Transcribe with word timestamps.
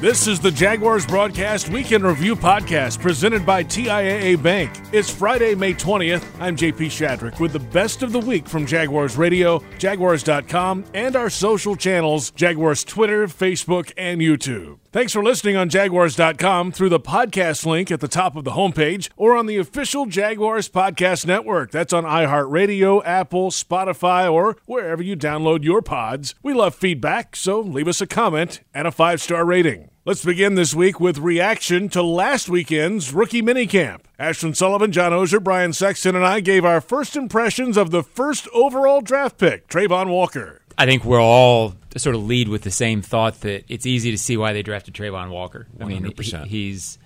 This 0.00 0.28
is 0.28 0.38
the 0.38 0.52
Jaguars 0.52 1.04
Broadcast 1.04 1.70
Weekend 1.70 2.04
Review 2.04 2.36
Podcast 2.36 3.00
presented 3.00 3.44
by 3.44 3.64
TIAA 3.64 4.40
Bank. 4.40 4.70
It's 4.92 5.10
Friday, 5.10 5.56
May 5.56 5.74
20th. 5.74 6.24
I'm 6.38 6.54
JP 6.54 6.86
Shadrick 6.86 7.40
with 7.40 7.52
the 7.52 7.58
best 7.58 8.04
of 8.04 8.12
the 8.12 8.20
week 8.20 8.48
from 8.48 8.64
Jaguars 8.64 9.16
Radio, 9.16 9.60
Jaguars.com, 9.78 10.84
and 10.94 11.16
our 11.16 11.28
social 11.28 11.74
channels 11.74 12.30
Jaguars 12.30 12.84
Twitter, 12.84 13.26
Facebook, 13.26 13.92
and 13.96 14.20
YouTube. 14.20 14.78
Thanks 14.90 15.12
for 15.12 15.22
listening 15.22 15.54
on 15.54 15.68
Jaguars.com 15.68 16.72
through 16.72 16.88
the 16.88 16.98
podcast 16.98 17.66
link 17.66 17.90
at 17.90 18.00
the 18.00 18.08
top 18.08 18.36
of 18.36 18.44
the 18.44 18.52
homepage 18.52 19.10
or 19.18 19.36
on 19.36 19.44
the 19.44 19.58
official 19.58 20.06
Jaguars 20.06 20.66
Podcast 20.70 21.26
Network. 21.26 21.70
That's 21.70 21.92
on 21.92 22.04
iHeartRadio, 22.04 23.02
Apple, 23.04 23.50
Spotify, 23.50 24.32
or 24.32 24.56
wherever 24.64 25.02
you 25.02 25.14
download 25.14 25.62
your 25.62 25.82
pods. 25.82 26.34
We 26.42 26.54
love 26.54 26.74
feedback, 26.74 27.36
so 27.36 27.60
leave 27.60 27.86
us 27.86 28.00
a 28.00 28.06
comment 28.06 28.62
and 28.72 28.88
a 28.88 28.90
five 28.90 29.20
star 29.20 29.44
rating. 29.44 29.90
Let's 30.06 30.24
begin 30.24 30.54
this 30.54 30.74
week 30.74 30.98
with 30.98 31.18
reaction 31.18 31.90
to 31.90 32.02
last 32.02 32.48
weekend's 32.48 33.12
rookie 33.12 33.42
minicamp. 33.42 34.00
Ashton 34.18 34.54
Sullivan, 34.54 34.90
John 34.90 35.12
Oehser, 35.12 35.44
Brian 35.44 35.74
Sexton, 35.74 36.16
and 36.16 36.24
I 36.24 36.40
gave 36.40 36.64
our 36.64 36.80
first 36.80 37.14
impressions 37.14 37.76
of 37.76 37.90
the 37.90 38.02
first 38.02 38.48
overall 38.54 39.02
draft 39.02 39.36
pick, 39.36 39.68
Travon 39.68 40.08
Walker. 40.08 40.62
I 40.78 40.86
think 40.86 41.04
we're 41.04 41.20
all 41.20 41.74
sort 41.98 42.14
of 42.16 42.24
lead 42.24 42.48
with 42.48 42.62
the 42.62 42.70
same 42.70 43.02
thought 43.02 43.40
that 43.42 43.64
it's 43.68 43.86
easy 43.86 44.10
to 44.10 44.18
see 44.18 44.36
why 44.36 44.52
they 44.52 44.62
drafted 44.62 44.94
Travon 44.94 45.30
Walker. 45.30 45.66
I 45.80 45.84
mean, 45.84 46.04
100%. 46.04 46.44
he- 46.44 46.48
he's 46.48 46.98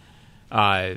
uh, 0.51 0.95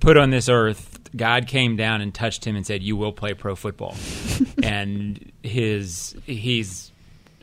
put 0.00 0.16
on 0.16 0.30
this 0.30 0.48
earth. 0.48 0.98
God 1.16 1.46
came 1.46 1.76
down 1.76 2.00
and 2.02 2.14
touched 2.14 2.44
him 2.44 2.54
and 2.54 2.66
said, 2.66 2.82
"You 2.82 2.96
will 2.96 3.12
play 3.12 3.32
pro 3.34 3.56
football," 3.56 3.96
and 4.62 5.32
his 5.42 6.14
he's 6.26 6.92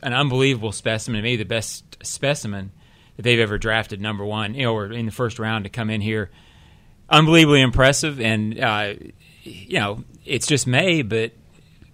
an 0.04 0.14
unbelievable 0.14 0.72
specimen, 0.72 1.24
maybe 1.24 1.38
the 1.38 1.46
best 1.46 1.84
specimen 2.06 2.72
that 3.16 3.24
they've 3.24 3.40
ever 3.40 3.58
drafted. 3.58 4.00
Number 4.00 4.24
one, 4.24 4.54
you 4.54 4.64
know, 4.64 4.74
or 4.76 4.92
in 4.92 5.08
the 5.08 5.12
first 5.12 5.40
round 5.40 5.64
to 5.64 5.70
come 5.72 5.90
in 5.90 6.00
here, 6.02 6.30
unbelievably 7.10 7.62
impressive. 7.62 8.22
And 8.22 8.60
uh, 8.60 8.94
you 9.44 9.80
know, 9.80 10.04
it's 10.26 10.46
just 10.46 10.68
May, 10.68 11.02
but 11.02 11.32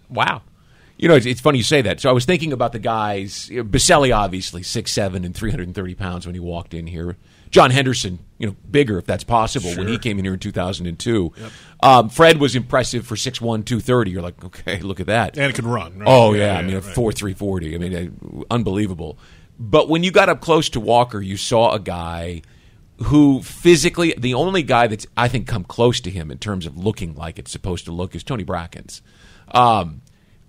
wow. 0.10 0.42
You 0.98 1.08
know, 1.08 1.16
it's, 1.16 1.26
it's 1.26 1.42
funny 1.42 1.58
you 1.58 1.64
say 1.64 1.82
that. 1.82 2.00
So 2.00 2.10
I 2.10 2.14
was 2.14 2.26
thinking 2.26 2.54
about 2.54 2.74
the 2.74 2.80
guys. 2.80 3.50
You 3.50 3.64
know, 3.64 3.70
Boselli, 3.70 4.16
obviously, 4.16 4.64
six 4.64 4.92
seven 4.92 5.26
and 5.26 5.36
330 5.36 5.96
pounds 5.96 6.26
when 6.26 6.36
he 6.36 6.40
walked 6.40 6.74
in 6.74 6.88
here. 6.88 7.18
John 7.52 7.70
Henderson, 7.70 8.20
you 8.38 8.48
know, 8.48 8.56
bigger 8.70 8.98
if 8.98 9.06
that's 9.06 9.26
possible 9.26 9.72
when 9.76 9.90
he 9.90 9.98
came 9.98 10.18
in 10.18 10.24
here 10.24 10.34
in 10.34 10.40
2002. 10.40 11.34
Um, 11.84 12.10
Fred 12.10 12.40
was 12.40 12.56
impressive 12.56 13.06
for 13.06 13.16
6'1", 13.16 13.40
230. 13.66 14.10
You're 14.10 14.22
like, 14.22 14.44
okay, 14.46 14.80
look 14.80 15.02
at 15.02 15.08
that. 15.08 15.38
And 15.38 15.52
it 15.52 15.56
can 15.56 15.68
run. 15.68 16.00
Right? 16.00 16.08
Oh 16.08 16.34
yeah, 16.34 16.58
I 16.58 16.62
mean 16.62 16.76
right. 16.76 16.84
four 16.84 17.12
three 17.12 17.34
forty. 17.34 17.76
I 17.76 17.78
mean, 17.78 17.94
uh, 17.94 18.44
unbelievable. 18.54 19.18
But 19.60 19.90
when 19.90 20.04
you 20.04 20.12
got 20.12 20.30
up 20.30 20.42
close 20.42 20.70
to 20.70 20.80
Walker, 20.80 21.22
you 21.22 21.38
saw 21.38 21.74
a 21.74 21.80
guy 21.80 22.42
who 23.04 23.42
physically 23.42 24.14
the 24.18 24.34
only 24.34 24.64
guy 24.64 24.88
that's 24.88 25.06
I 25.18 25.28
think 25.28 25.48
come 25.48 25.64
close 25.64 26.00
to 26.02 26.10
him 26.10 26.32
in 26.32 26.38
terms 26.38 26.66
of 26.66 26.78
looking 26.78 27.16
like 27.16 27.38
it's 27.38 27.52
supposed 27.52 27.86
to 27.86 27.92
look 27.92 28.16
is 28.16 28.24
Tony 28.24 28.44
Brackens. 28.46 29.02
Um, 29.50 30.02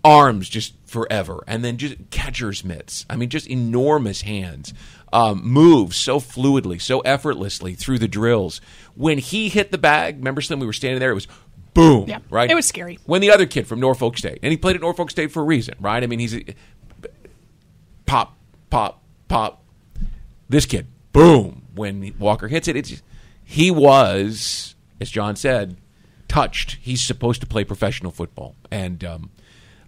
arms 0.04 0.48
just 0.48 0.74
forever, 0.84 1.42
and 1.46 1.64
then 1.64 1.76
just 1.76 1.96
catcher's 2.10 2.64
mitts. 2.64 3.06
I 3.08 3.16
mean, 3.16 3.28
just 3.28 3.48
enormous 3.48 4.22
hands. 4.22 4.74
Um, 5.12 5.42
moves 5.44 5.96
so 5.96 6.18
fluidly, 6.18 6.80
so 6.80 7.00
effortlessly 7.00 7.74
through 7.74 7.98
the 7.98 8.08
drills. 8.08 8.62
When 8.94 9.18
he 9.18 9.50
hit 9.50 9.70
the 9.70 9.78
bag, 9.78 10.16
remember 10.16 10.40
Slim? 10.40 10.58
We 10.58 10.66
were 10.66 10.72
standing 10.72 11.00
there. 11.00 11.10
It 11.10 11.14
was 11.14 11.28
boom. 11.74 12.08
Yeah, 12.08 12.20
right. 12.30 12.50
it 12.50 12.54
was 12.54 12.66
scary. 12.66 12.98
When 13.04 13.20
the 13.20 13.30
other 13.30 13.46
kid 13.46 13.66
from 13.66 13.78
Norfolk 13.78 14.16
State, 14.16 14.38
and 14.42 14.50
he 14.50 14.56
played 14.56 14.74
at 14.76 14.82
Norfolk 14.82 15.10
State 15.10 15.30
for 15.30 15.40
a 15.40 15.44
reason, 15.44 15.74
right? 15.80 16.02
I 16.02 16.06
mean, 16.06 16.18
he's 16.18 16.34
a, 16.34 16.44
pop, 18.06 18.36
pop, 18.70 19.02
pop. 19.28 19.62
This 20.48 20.66
kid, 20.66 20.86
boom! 21.12 21.62
When 21.74 22.14
Walker 22.18 22.48
hits 22.48 22.68
it, 22.68 22.76
it's 22.76 23.02
he 23.44 23.70
was, 23.70 24.74
as 25.00 25.10
John 25.10 25.36
said, 25.36 25.76
touched. 26.28 26.78
He's 26.80 27.02
supposed 27.02 27.42
to 27.42 27.46
play 27.46 27.64
professional 27.64 28.12
football, 28.12 28.56
and 28.70 29.04
um, 29.04 29.30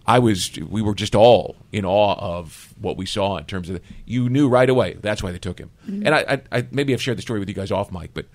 I 0.06 0.18
was. 0.18 0.56
We 0.58 0.82
were 0.82 0.94
just 0.94 1.14
all 1.14 1.56
in 1.72 1.84
awe 1.84 2.14
of 2.18 2.74
what 2.80 2.96
we 2.96 3.06
saw 3.06 3.36
in 3.36 3.44
terms 3.44 3.70
of. 3.70 3.80
you 4.04 4.28
knew 4.28 4.48
right 4.48 4.68
away 4.68 4.94
that's 5.00 5.22
why 5.22 5.32
they 5.32 5.38
took 5.38 5.58
him. 5.58 5.70
Mm-hmm. 5.86 6.06
And 6.06 6.14
I, 6.14 6.20
I, 6.52 6.58
I 6.58 6.66
maybe 6.70 6.92
I've 6.92 7.02
shared 7.02 7.18
the 7.18 7.22
story 7.22 7.40
with 7.40 7.48
you 7.48 7.54
guys 7.54 7.70
off 7.70 7.90
mic, 7.90 8.12
but 8.12 8.26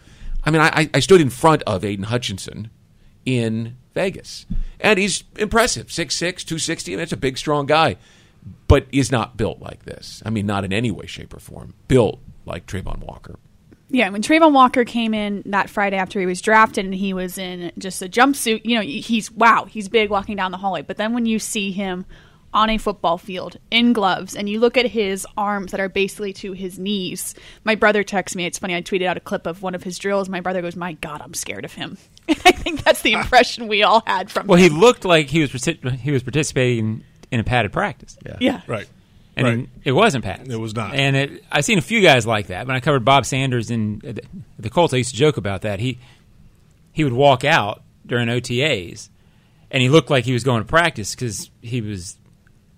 I 0.43 0.51
mean, 0.51 0.61
I, 0.61 0.89
I 0.93 0.99
stood 0.99 1.21
in 1.21 1.29
front 1.29 1.63
of 1.63 1.83
Aidan 1.83 2.05
Hutchinson 2.05 2.71
in 3.25 3.75
Vegas, 3.93 4.45
and 4.79 4.97
he's 4.97 5.23
impressive 5.37 5.87
6'6", 5.87 6.17
260, 6.19 6.91
I 6.91 6.93
and 6.93 7.01
it's 7.01 7.11
a 7.11 7.17
big, 7.17 7.37
strong 7.37 7.65
guy, 7.65 7.97
but 8.67 8.85
is 8.91 9.11
not 9.11 9.35
built 9.35 9.59
like 9.59 9.83
this. 9.83 10.23
I 10.25 10.29
mean, 10.29 10.45
not 10.45 10.63
in 10.63 10.71
any 10.71 10.91
way, 10.91 11.05
shape, 11.05 11.33
or 11.33 11.39
form. 11.39 11.73
Built 11.87 12.19
like 12.45 12.65
Travon 12.65 12.99
Walker. 12.99 13.37
Yeah, 13.91 14.09
when 14.09 14.21
Travon 14.21 14.53
Walker 14.53 14.85
came 14.85 15.13
in 15.13 15.43
that 15.47 15.69
Friday 15.69 15.97
after 15.97 16.19
he 16.19 16.25
was 16.25 16.41
drafted 16.41 16.85
and 16.85 16.93
he 16.93 17.13
was 17.13 17.37
in 17.37 17.71
just 17.77 18.01
a 18.01 18.07
jumpsuit, 18.07 18.61
you 18.63 18.75
know, 18.75 18.81
he's 18.81 19.31
wow, 19.31 19.65
he's 19.65 19.89
big 19.89 20.09
walking 20.09 20.35
down 20.35 20.51
the 20.51 20.57
hallway. 20.57 20.83
But 20.83 20.97
then 20.97 21.13
when 21.13 21.25
you 21.25 21.39
see 21.39 21.71
him 21.71 22.05
on 22.53 22.69
a 22.69 22.77
football 22.77 23.17
field 23.17 23.57
in 23.71 23.93
gloves 23.93 24.35
and 24.35 24.49
you 24.49 24.59
look 24.59 24.77
at 24.77 24.85
his 24.85 25.25
arms 25.37 25.71
that 25.71 25.79
are 25.79 25.89
basically 25.89 26.33
to 26.33 26.51
his 26.51 26.77
knees, 26.77 27.33
my 27.63 27.75
brother 27.75 28.03
texts 28.03 28.35
me. 28.35 28.45
It's 28.45 28.59
funny. 28.59 28.75
I 28.75 28.81
tweeted 28.81 29.05
out 29.05 29.17
a 29.17 29.21
clip 29.21 29.47
of 29.47 29.63
one 29.63 29.75
of 29.75 29.83
his 29.83 29.97
drills. 29.97 30.29
My 30.29 30.41
brother 30.41 30.61
goes, 30.61 30.75
"My 30.75 30.93
God, 30.93 31.21
I'm 31.21 31.33
scared 31.33 31.65
of 31.65 31.73
him." 31.73 31.97
And 32.27 32.39
I 32.45 32.51
think 32.51 32.83
that's 32.83 33.01
the 33.01 33.15
ah. 33.15 33.21
impression 33.21 33.67
we 33.67 33.81
all 33.81 34.03
had 34.05 34.29
from 34.29 34.41
him. 34.41 34.47
Well, 34.47 34.59
he 34.59 34.69
looked 34.69 35.03
like 35.03 35.29
he 35.29 35.41
was 35.41 35.51
he 36.01 36.11
was 36.11 36.21
participating 36.21 37.03
in 37.31 37.39
a 37.39 37.43
padded 37.43 37.71
practice. 37.71 38.17
Yeah. 38.25 38.37
yeah, 38.39 38.61
Right. 38.67 38.87
And 39.39 39.57
right. 39.59 39.69
it 39.83 39.91
wasn't 39.91 40.23
padded. 40.23 40.51
It 40.51 40.57
was 40.57 40.75
not. 40.75 40.93
And 40.93 41.15
it, 41.15 41.43
I've 41.51 41.65
seen 41.65 41.77
a 41.77 41.81
few 41.81 42.01
guys 42.01 42.27
like 42.27 42.47
that. 42.47 42.67
When 42.67 42.75
I 42.75 42.79
covered 42.79 43.05
Bob 43.05 43.25
Sanders 43.25 43.71
in 43.71 44.01
uh, 44.07 44.11
the, 44.13 44.21
the 44.57 44.69
Colts, 44.69 44.93
I 44.93 44.97
used 44.97 45.11
to 45.11 45.17
joke 45.17 45.37
about 45.37 45.61
that. 45.61 45.79
He 45.79 45.99
he 46.91 47.03
would 47.03 47.13
walk 47.13 47.43
out 47.43 47.83
during 48.05 48.27
OTAs, 48.27 49.09
and 49.71 49.81
he 49.81 49.89
looked 49.89 50.09
like 50.09 50.25
he 50.25 50.33
was 50.33 50.43
going 50.43 50.61
to 50.61 50.67
practice 50.67 51.15
because 51.15 51.49
he 51.61 51.81
was 51.81 52.17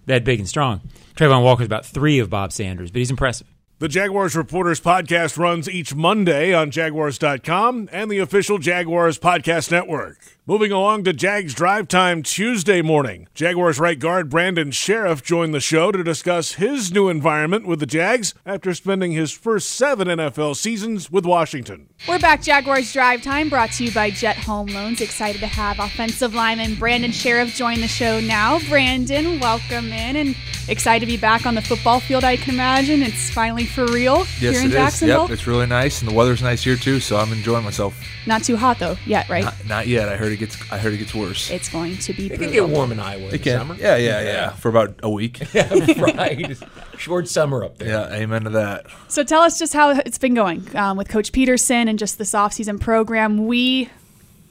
that 0.06 0.24
big 0.24 0.40
and 0.40 0.48
strong. 0.48 0.82
Travon 1.16 1.44
Walker's 1.44 1.66
about 1.66 1.86
three 1.86 2.20
of 2.20 2.30
Bob 2.30 2.52
Sanders, 2.52 2.92
but 2.92 3.00
he's 3.00 3.12
impressive. 3.12 3.48
The 3.80 3.88
Jaguars 3.88 4.36
Reporters 4.36 4.80
podcast 4.80 5.40
runs 5.40 5.68
each 5.68 5.96
Monday 5.96 6.54
on 6.54 6.70
Jaguars.com 6.70 7.90
and 7.92 8.12
the 8.12 8.20
official 8.20 8.60
Jaguars 8.60 9.18
Podcast 9.18 9.72
Network. 9.72 10.20
Moving 10.52 10.74
along 10.74 11.06
to 11.06 11.14
Jags 11.14 11.54
Drive 11.54 11.88
Time 11.88 12.22
Tuesday 12.22 12.82
morning. 12.82 13.30
Jaguars 13.34 13.80
right 13.80 13.98
guard 13.98 14.30
Brandon 14.30 14.70
Scherff 14.72 15.24
joined 15.24 15.54
the 15.54 15.62
show 15.62 15.94
to 15.94 16.04
discuss 16.04 16.56
his 16.56 16.92
new 16.92 17.08
environment 17.08 17.66
with 17.66 17.80
the 17.80 17.86
Jags 17.86 18.34
after 18.46 18.74
spending 18.74 19.14
his 19.14 19.32
first 19.32 19.70
seven 19.70 20.10
NFL 20.10 20.58
seasons 20.58 21.10
with 21.10 21.26
Washington. 21.26 21.88
We're 22.06 22.20
back, 22.20 22.42
Jaguars 22.42 22.92
Drive 22.92 23.22
Time, 23.22 23.48
brought 23.48 23.72
to 23.72 23.86
you 23.86 23.94
by 23.94 24.10
Jet 24.10 24.36
Home 24.40 24.68
Loans. 24.68 25.00
Excited 25.00 25.40
to 25.40 25.48
have 25.48 25.80
offensive 25.80 26.36
lineman 26.36 26.76
Brandon 26.76 27.12
Scherff 27.12 27.56
join 27.56 27.80
the 27.80 27.88
show 27.88 28.20
now. 28.20 28.60
Brandon, 28.68 29.40
welcome 29.40 29.94
in, 29.94 30.18
and 30.18 30.36
excited 30.68 31.06
to 31.06 31.10
be 31.10 31.16
back 31.16 31.46
on 31.46 31.56
the 31.56 31.62
football 31.62 32.02
field. 32.02 32.26
I 32.26 32.36
can 32.36 32.56
imagine 32.56 33.04
it's 33.04 33.30
finally 33.30 33.66
for 33.66 33.86
real 33.86 34.26
Yes, 34.42 34.42
here 34.42 34.52
in 34.52 34.66
it 34.66 34.66
is. 34.66 34.74
Jacksonville. 34.74 35.22
Yep, 35.22 35.30
it's 35.30 35.48
really 35.48 35.68
nice, 35.68 36.02
and 36.02 36.12
the 36.12 36.14
weather's 36.14 36.42
nice 36.42 36.62
here 36.62 36.76
too. 36.76 37.00
So 37.00 37.16
I'm 37.16 37.32
enjoying 37.32 37.64
myself. 37.64 37.98
Not 38.26 38.44
too 38.44 38.58
hot 38.58 38.80
though 38.80 38.98
yet, 39.06 39.30
right? 39.30 39.46
Not, 39.46 39.66
not 39.66 39.88
yet. 39.88 40.10
I 40.10 40.18
heard 40.18 40.34
it 40.34 40.41
gets. 40.42 40.72
I 40.72 40.78
heard 40.78 40.94
it 40.94 40.98
gets 40.98 41.16
worse. 41.16 41.50
it's 41.50 41.70
going 41.70 41.98
to 41.98 42.14
be 42.14 42.26
It 42.28 42.40
can 42.40 42.52
get 42.52 42.68
warm 42.68 42.92
in 42.92 43.00
Iowa 43.00 43.22
in 43.22 43.28
It 43.28 43.32
the 43.32 43.40
can. 43.40 43.58
summer. 43.60 43.76
Yeah, 43.76 43.96
yeah, 43.96 44.22
yeah. 44.22 44.50
For 44.52 44.68
about 44.70 44.96
a 45.02 45.10
week. 45.10 45.42
right. 45.98 46.58
Short 46.98 47.28
summer 47.28 47.64
up 47.64 47.78
there. 47.78 47.88
yeah, 47.88 48.14
amen 48.14 48.44
to 48.44 48.50
that. 48.52 48.86
So 49.08 49.24
tell 49.24 49.42
us 49.42 49.58
just 49.58 49.74
how 49.74 49.92
it's 49.92 50.18
been 50.18 50.34
going 50.34 50.64
um, 50.76 50.98
with 50.98 51.08
Coach 51.10 51.32
Pederson 51.32 51.88
and 51.90 51.98
just 51.98 52.18
this 52.18 52.32
offseason 52.34 52.80
program. 52.80 53.48
We 53.48 53.90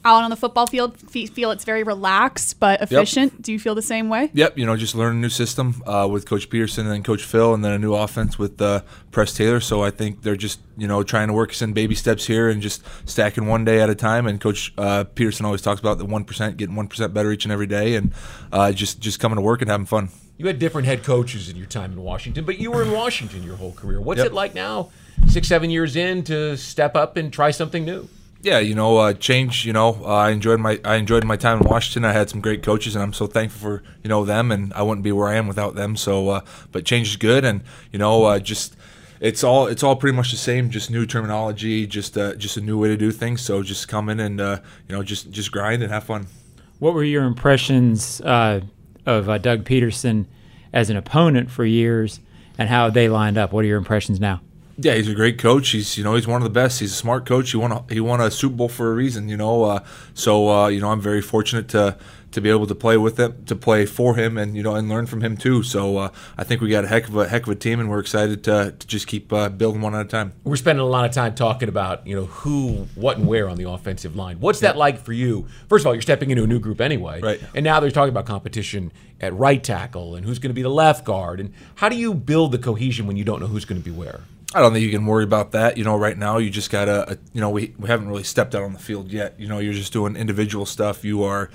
out 0.03 0.23
on 0.23 0.29
the 0.29 0.35
football 0.35 0.67
field 0.67 0.97
feel 1.11 1.51
it's 1.51 1.63
very 1.63 1.83
relaxed 1.83 2.59
but 2.59 2.81
efficient. 2.81 3.41
Do 3.41 3.51
you 3.51 3.59
feel 3.59 3.75
the 3.75 3.81
same 3.81 4.09
way? 4.09 4.31
Yep, 4.33 4.57
you 4.57 4.65
know, 4.65 4.75
just 4.75 4.95
learn 4.95 5.15
a 5.15 5.19
new 5.19 5.29
system 5.29 5.81
uh, 5.85 6.07
with 6.11 6.25
Coach 6.25 6.49
Pederson 6.49 6.79
and 6.79 6.91
then 6.91 7.03
Coach 7.03 7.23
Phil, 7.23 7.53
and 7.53 7.63
then 7.63 7.71
a 7.71 7.79
new 7.79 7.93
offense 7.93 8.39
with 8.39 8.61
uh, 8.61 8.81
Press 9.11 9.33
Taylor. 9.33 9.59
So 9.59 9.83
I 9.83 9.91
think 9.91 10.23
they're 10.23 10.35
just 10.35 10.59
you 10.77 10.87
know 10.87 11.03
trying 11.03 11.27
to 11.27 11.33
work 11.33 11.51
us 11.51 11.61
in 11.61 11.73
baby 11.73 11.95
steps 11.95 12.25
here 12.27 12.49
and 12.49 12.61
just 12.61 12.83
stacking 13.07 13.45
one 13.47 13.63
day 13.65 13.81
at 13.81 13.89
a 13.89 13.95
time. 13.95 14.25
And 14.27 14.39
Coach 14.41 14.73
uh, 14.77 15.03
Pederson 15.03 15.45
always 15.45 15.61
talks 15.61 15.79
about 15.79 15.97
the 15.97 16.05
one 16.05 16.23
percent, 16.25 16.57
getting 16.57 16.75
one 16.75 16.87
percent 16.87 17.13
better 17.13 17.31
each 17.31 17.45
and 17.45 17.51
every 17.51 17.67
day, 17.67 17.95
and 17.95 18.13
uh, 18.51 18.71
just 18.71 18.99
just 18.99 19.19
coming 19.19 19.35
to 19.35 19.41
work 19.41 19.61
and 19.61 19.69
having 19.69 19.85
fun. 19.85 20.09
You 20.37 20.47
had 20.47 20.57
different 20.57 20.87
head 20.87 21.03
coaches 21.03 21.49
in 21.49 21.55
your 21.55 21.67
time 21.67 21.91
in 21.91 22.01
Washington, 22.01 22.45
but 22.45 22.57
you 22.57 22.71
were 22.71 22.81
in 22.81 22.91
Washington 23.03 23.43
your 23.43 23.57
whole 23.57 23.73
career. 23.73 24.01
What's 24.01 24.17
Yep. 24.17 24.27
it 24.27 24.33
like 24.33 24.55
now, 24.55 24.89
six, 25.27 25.47
seven 25.47 25.69
years 25.69 25.95
in, 25.95 26.23
to 26.23 26.57
step 26.57 26.95
up 26.95 27.15
and 27.15 27.31
try 27.31 27.51
something 27.51 27.85
new? 27.85 28.07
Yeah, 28.43 28.57
you 28.57 28.73
know, 28.73 28.97
uh, 28.97 29.13
change. 29.13 29.65
You 29.65 29.73
know, 29.73 29.99
uh, 30.03 30.07
I 30.07 30.31
enjoyed 30.31 30.59
my 30.59 30.79
I 30.83 30.95
enjoyed 30.95 31.23
my 31.23 31.35
time 31.35 31.61
in 31.61 31.67
Washington. 31.67 32.05
I 32.05 32.13
had 32.13 32.29
some 32.29 32.41
great 32.41 32.63
coaches, 32.63 32.95
and 32.95 33.03
I'm 33.03 33.13
so 33.13 33.27
thankful 33.27 33.61
for 33.61 33.83
you 34.03 34.09
know 34.09 34.25
them. 34.25 34.51
And 34.51 34.73
I 34.73 34.81
wouldn't 34.81 35.03
be 35.03 35.11
where 35.11 35.27
I 35.27 35.35
am 35.35 35.47
without 35.47 35.75
them. 35.75 35.95
So, 35.95 36.29
uh, 36.29 36.41
but 36.71 36.83
change 36.83 37.09
is 37.09 37.17
good, 37.17 37.45
and 37.45 37.61
you 37.91 37.99
know, 37.99 38.25
uh, 38.25 38.39
just 38.39 38.75
it's 39.19 39.43
all 39.43 39.67
it's 39.67 39.83
all 39.83 39.95
pretty 39.95 40.17
much 40.17 40.31
the 40.31 40.37
same. 40.37 40.71
Just 40.71 40.89
new 40.89 41.05
terminology, 41.05 41.85
just 41.85 42.17
uh, 42.17 42.33
just 42.35 42.57
a 42.57 42.61
new 42.61 42.79
way 42.79 42.87
to 42.87 42.97
do 42.97 43.11
things. 43.11 43.41
So 43.41 43.61
just 43.61 43.87
come 43.87 44.09
in 44.09 44.19
and 44.19 44.41
uh, 44.41 44.59
you 44.89 44.95
know 44.95 45.03
just 45.03 45.29
just 45.29 45.51
grind 45.51 45.83
and 45.83 45.91
have 45.91 46.05
fun. 46.05 46.25
What 46.79 46.95
were 46.95 47.03
your 47.03 47.25
impressions 47.25 48.21
of 48.21 48.63
Doug 49.05 49.65
Pederson 49.65 50.25
as 50.73 50.89
an 50.89 50.97
opponent 50.97 51.51
for 51.51 51.63
years, 51.63 52.19
and 52.57 52.69
how 52.69 52.89
they 52.89 53.07
lined 53.07 53.37
up? 53.37 53.53
What 53.53 53.65
are 53.65 53.67
your 53.67 53.77
impressions 53.77 54.19
now? 54.19 54.41
Yeah, 54.77 54.95
he's 54.95 55.09
a 55.09 55.15
great 55.15 55.37
coach. 55.37 55.69
He's 55.69 55.97
you 55.97 56.03
know 56.03 56.15
he's 56.15 56.27
one 56.27 56.41
of 56.41 56.43
the 56.43 56.49
best. 56.49 56.79
He's 56.79 56.91
a 56.91 56.95
smart 56.95 57.25
coach. 57.25 57.51
He 57.51 57.57
won 57.57 57.71
a, 57.71 57.83
he 57.89 57.99
won 57.99 58.21
a 58.21 58.31
Super 58.31 58.55
Bowl 58.55 58.69
for 58.69 58.91
a 58.91 58.95
reason. 58.95 59.29
You 59.29 59.37
know, 59.37 59.63
uh, 59.63 59.83
so 60.13 60.49
uh, 60.49 60.67
you 60.67 60.79
know 60.79 60.89
I'm 60.89 61.01
very 61.01 61.21
fortunate 61.21 61.67
to 61.69 61.97
to 62.31 62.41
be 62.41 62.49
able 62.49 62.65
to 62.65 62.75
play 62.75 62.97
with 62.97 63.19
him, 63.19 63.43
to 63.45 63.55
play 63.55 63.85
for 63.85 64.15
him, 64.15 64.37
and 64.37 64.55
you 64.55 64.63
know 64.63 64.75
and 64.75 64.89
learn 64.89 65.05
from 65.05 65.21
him 65.21 65.37
too. 65.37 65.63
So 65.63 65.97
uh, 65.97 66.09
I 66.37 66.43
think 66.43 66.61
we 66.61 66.69
got 66.69 66.85
a 66.85 66.87
heck 66.87 67.07
of 67.07 67.15
a 67.15 67.27
heck 67.27 67.43
of 67.43 67.49
a 67.49 67.55
team, 67.55 67.79
and 67.79 67.89
we're 67.89 67.99
excited 67.99 68.43
to, 68.45 68.73
to 68.77 68.87
just 68.87 69.07
keep 69.07 69.31
uh, 69.33 69.49
building 69.49 69.81
one 69.81 69.93
at 69.93 70.05
a 70.05 70.09
time. 70.09 70.33
We're 70.43 70.55
spending 70.55 70.81
a 70.81 70.87
lot 70.87 71.05
of 71.05 71.11
time 71.11 71.35
talking 71.35 71.69
about 71.69 72.07
you 72.07 72.15
know 72.15 72.25
who, 72.25 72.87
what, 72.95 73.17
and 73.17 73.27
where 73.27 73.49
on 73.49 73.57
the 73.57 73.69
offensive 73.69 74.15
line. 74.15 74.39
What's 74.39 74.61
that 74.61 74.77
like 74.77 74.99
for 74.99 75.13
you? 75.13 75.47
First 75.67 75.83
of 75.83 75.87
all, 75.87 75.93
you're 75.93 76.01
stepping 76.01 76.31
into 76.31 76.43
a 76.43 76.47
new 76.47 76.59
group 76.59 76.81
anyway, 76.81 77.21
Right. 77.21 77.41
And 77.53 77.63
now 77.63 77.79
they're 77.79 77.91
talking 77.91 78.09
about 78.09 78.25
competition 78.25 78.91
at 79.19 79.33
right 79.33 79.63
tackle 79.63 80.15
and 80.15 80.25
who's 80.25 80.39
going 80.39 80.49
to 80.49 80.55
be 80.55 80.63
the 80.63 80.69
left 80.69 81.05
guard, 81.05 81.39
and 81.39 81.53
how 81.75 81.89
do 81.89 81.95
you 81.95 82.13
build 82.13 82.51
the 82.51 82.57
cohesion 82.57 83.07
when 83.07 83.17
you 83.17 83.23
don't 83.23 83.39
know 83.39 83.47
who's 83.47 83.65
going 83.65 83.81
to 83.81 83.85
be 83.85 83.95
where? 83.95 84.21
I 84.53 84.59
don't 84.59 84.73
think 84.73 84.83
you 84.83 84.91
can 84.91 85.05
worry 85.05 85.23
about 85.23 85.53
that. 85.53 85.77
You 85.77 85.85
know, 85.85 85.97
right 85.97 86.17
now 86.17 86.37
you 86.37 86.49
just 86.49 86.71
gotta. 86.71 87.09
Uh, 87.09 87.15
you 87.33 87.39
know, 87.39 87.49
we 87.49 87.73
we 87.77 87.87
haven't 87.87 88.09
really 88.09 88.23
stepped 88.23 88.53
out 88.53 88.63
on 88.63 88.73
the 88.73 88.79
field 88.79 89.11
yet. 89.11 89.39
You 89.39 89.47
know, 89.47 89.59
you're 89.59 89.73
just 89.73 89.93
doing 89.93 90.15
individual 90.15 90.65
stuff. 90.65 91.03
You 91.05 91.23
are. 91.23 91.49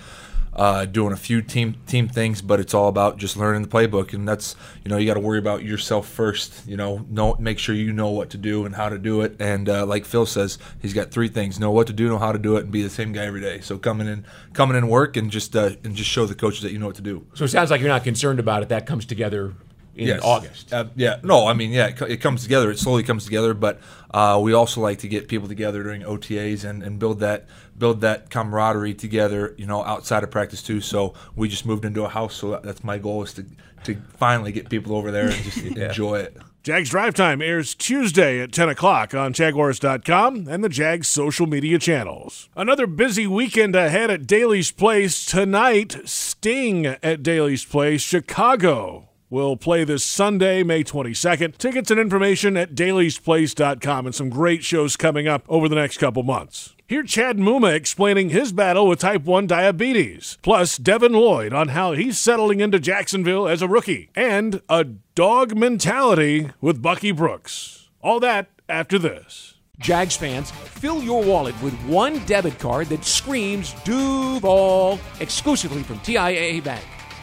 Uh, 0.54 0.86
doing 0.86 1.12
a 1.12 1.16
few 1.18 1.42
team 1.42 1.76
team 1.86 2.08
things, 2.08 2.40
but 2.40 2.58
it's 2.58 2.72
all 2.72 2.88
about 2.88 3.18
just 3.18 3.36
learning 3.36 3.60
the 3.60 3.68
playbook, 3.68 4.14
and 4.14 4.26
that's 4.26 4.56
you 4.82 4.88
know 4.88 4.96
you 4.96 5.06
got 5.06 5.12
to 5.12 5.20
worry 5.20 5.38
about 5.38 5.62
yourself 5.62 6.08
first. 6.08 6.66
You 6.66 6.78
know, 6.78 7.04
know 7.10 7.36
make 7.38 7.58
sure 7.58 7.74
you 7.74 7.92
know 7.92 8.08
what 8.08 8.30
to 8.30 8.38
do 8.38 8.64
and 8.64 8.74
how 8.74 8.88
to 8.88 8.96
do 8.96 9.20
it. 9.20 9.36
And 9.38 9.68
uh, 9.68 9.84
like 9.84 10.06
Phil 10.06 10.24
says, 10.24 10.56
he's 10.80 10.94
got 10.94 11.10
three 11.10 11.28
things: 11.28 11.60
know 11.60 11.70
what 11.70 11.88
to 11.88 11.92
do, 11.92 12.08
know 12.08 12.16
how 12.16 12.32
to 12.32 12.38
do 12.38 12.56
it, 12.56 12.62
and 12.62 12.72
be 12.72 12.80
the 12.80 12.88
same 12.88 13.12
guy 13.12 13.26
every 13.26 13.42
day. 13.42 13.60
So 13.60 13.76
coming 13.76 14.06
in, 14.06 14.24
coming 14.54 14.78
in, 14.78 14.88
work, 14.88 15.18
and 15.18 15.30
just 15.30 15.54
uh, 15.54 15.72
and 15.84 15.94
just 15.94 16.08
show 16.08 16.24
the 16.24 16.34
coaches 16.34 16.62
that 16.62 16.72
you 16.72 16.78
know 16.78 16.86
what 16.86 16.96
to 16.96 17.02
do. 17.02 17.26
So 17.34 17.44
it 17.44 17.48
sounds 17.48 17.70
like 17.70 17.82
you're 17.82 17.90
not 17.90 18.04
concerned 18.04 18.40
about 18.40 18.62
it. 18.62 18.70
That 18.70 18.86
comes 18.86 19.04
together 19.04 19.52
in 19.96 20.08
Yes. 20.08 20.20
August. 20.22 20.72
Uh, 20.72 20.84
yeah, 20.94 21.18
no, 21.22 21.46
I 21.46 21.54
mean, 21.54 21.70
yeah, 21.70 21.88
it, 21.88 22.00
it 22.02 22.16
comes 22.18 22.42
together. 22.42 22.70
It 22.70 22.78
slowly 22.78 23.02
comes 23.02 23.24
together, 23.24 23.54
but 23.54 23.80
uh, 24.12 24.38
we 24.42 24.52
also 24.52 24.80
like 24.80 24.98
to 25.00 25.08
get 25.08 25.26
people 25.28 25.48
together 25.48 25.82
during 25.82 26.02
OTAs 26.02 26.64
and, 26.68 26.82
and 26.82 26.98
build 26.98 27.20
that 27.20 27.46
build 27.78 28.00
that 28.02 28.30
camaraderie 28.30 28.94
together. 28.94 29.54
You 29.58 29.66
know, 29.66 29.82
outside 29.84 30.22
of 30.22 30.30
practice 30.30 30.62
too. 30.62 30.80
So 30.80 31.14
we 31.34 31.48
just 31.48 31.66
moved 31.66 31.84
into 31.84 32.04
a 32.04 32.08
house, 32.08 32.34
so 32.34 32.50
that, 32.50 32.62
that's 32.62 32.84
my 32.84 32.98
goal 32.98 33.22
is 33.22 33.32
to 33.34 33.46
to 33.84 33.96
finally 34.18 34.52
get 34.52 34.68
people 34.68 34.94
over 34.96 35.10
there 35.10 35.26
and 35.28 35.42
just 35.44 35.58
enjoy 35.64 36.18
it. 36.20 36.36
Jags 36.62 36.90
Drive 36.90 37.14
Time 37.14 37.40
airs 37.40 37.76
Tuesday 37.76 38.40
at 38.40 38.50
10 38.50 38.68
o'clock 38.70 39.14
on 39.14 39.32
Jaguars.com 39.32 40.48
and 40.48 40.64
the 40.64 40.68
Jags 40.68 41.06
social 41.06 41.46
media 41.46 41.78
channels. 41.78 42.48
Another 42.56 42.88
busy 42.88 43.24
weekend 43.24 43.76
ahead 43.76 44.10
at 44.10 44.26
Daily's 44.26 44.72
Place. 44.72 45.24
Tonight, 45.24 45.96
Sting 46.04 46.84
at 46.86 47.22
Daily's 47.22 47.64
Place, 47.64 48.02
Chicago. 48.02 49.08
Will 49.28 49.56
play 49.56 49.84
this 49.84 50.04
Sunday, 50.04 50.62
May 50.62 50.84
22nd. 50.84 51.56
Tickets 51.58 51.90
and 51.90 52.00
information 52.00 52.56
at 52.56 52.74
dailysplace.com 52.74 54.06
and 54.06 54.14
some 54.14 54.30
great 54.30 54.62
shows 54.62 54.96
coming 54.96 55.26
up 55.26 55.44
over 55.48 55.68
the 55.68 55.74
next 55.74 55.98
couple 55.98 56.22
months. 56.22 56.74
Hear 56.88 57.02
Chad 57.02 57.36
Muma 57.36 57.74
explaining 57.74 58.30
his 58.30 58.52
battle 58.52 58.86
with 58.86 59.00
type 59.00 59.24
1 59.24 59.48
diabetes, 59.48 60.38
plus 60.42 60.76
Devin 60.76 61.14
Lloyd 61.14 61.52
on 61.52 61.68
how 61.68 61.92
he's 61.92 62.16
settling 62.16 62.60
into 62.60 62.78
Jacksonville 62.78 63.48
as 63.48 63.60
a 63.60 63.66
rookie, 63.66 64.10
and 64.14 64.62
a 64.68 64.84
dog 64.84 65.56
mentality 65.56 66.50
with 66.60 66.80
Bucky 66.80 67.10
Brooks. 67.10 67.88
All 68.02 68.20
that 68.20 68.50
after 68.68 69.00
this. 69.00 69.54
Jags 69.80 70.16
fans, 70.16 70.52
fill 70.52 71.02
your 71.02 71.24
wallet 71.24 71.60
with 71.60 71.74
one 71.86 72.24
debit 72.24 72.58
card 72.60 72.86
that 72.88 73.04
screams 73.04 73.74
Duval 73.82 75.00
exclusively 75.18 75.82
from 75.82 75.98
TIAA 75.98 76.62
Bank. 76.62 76.84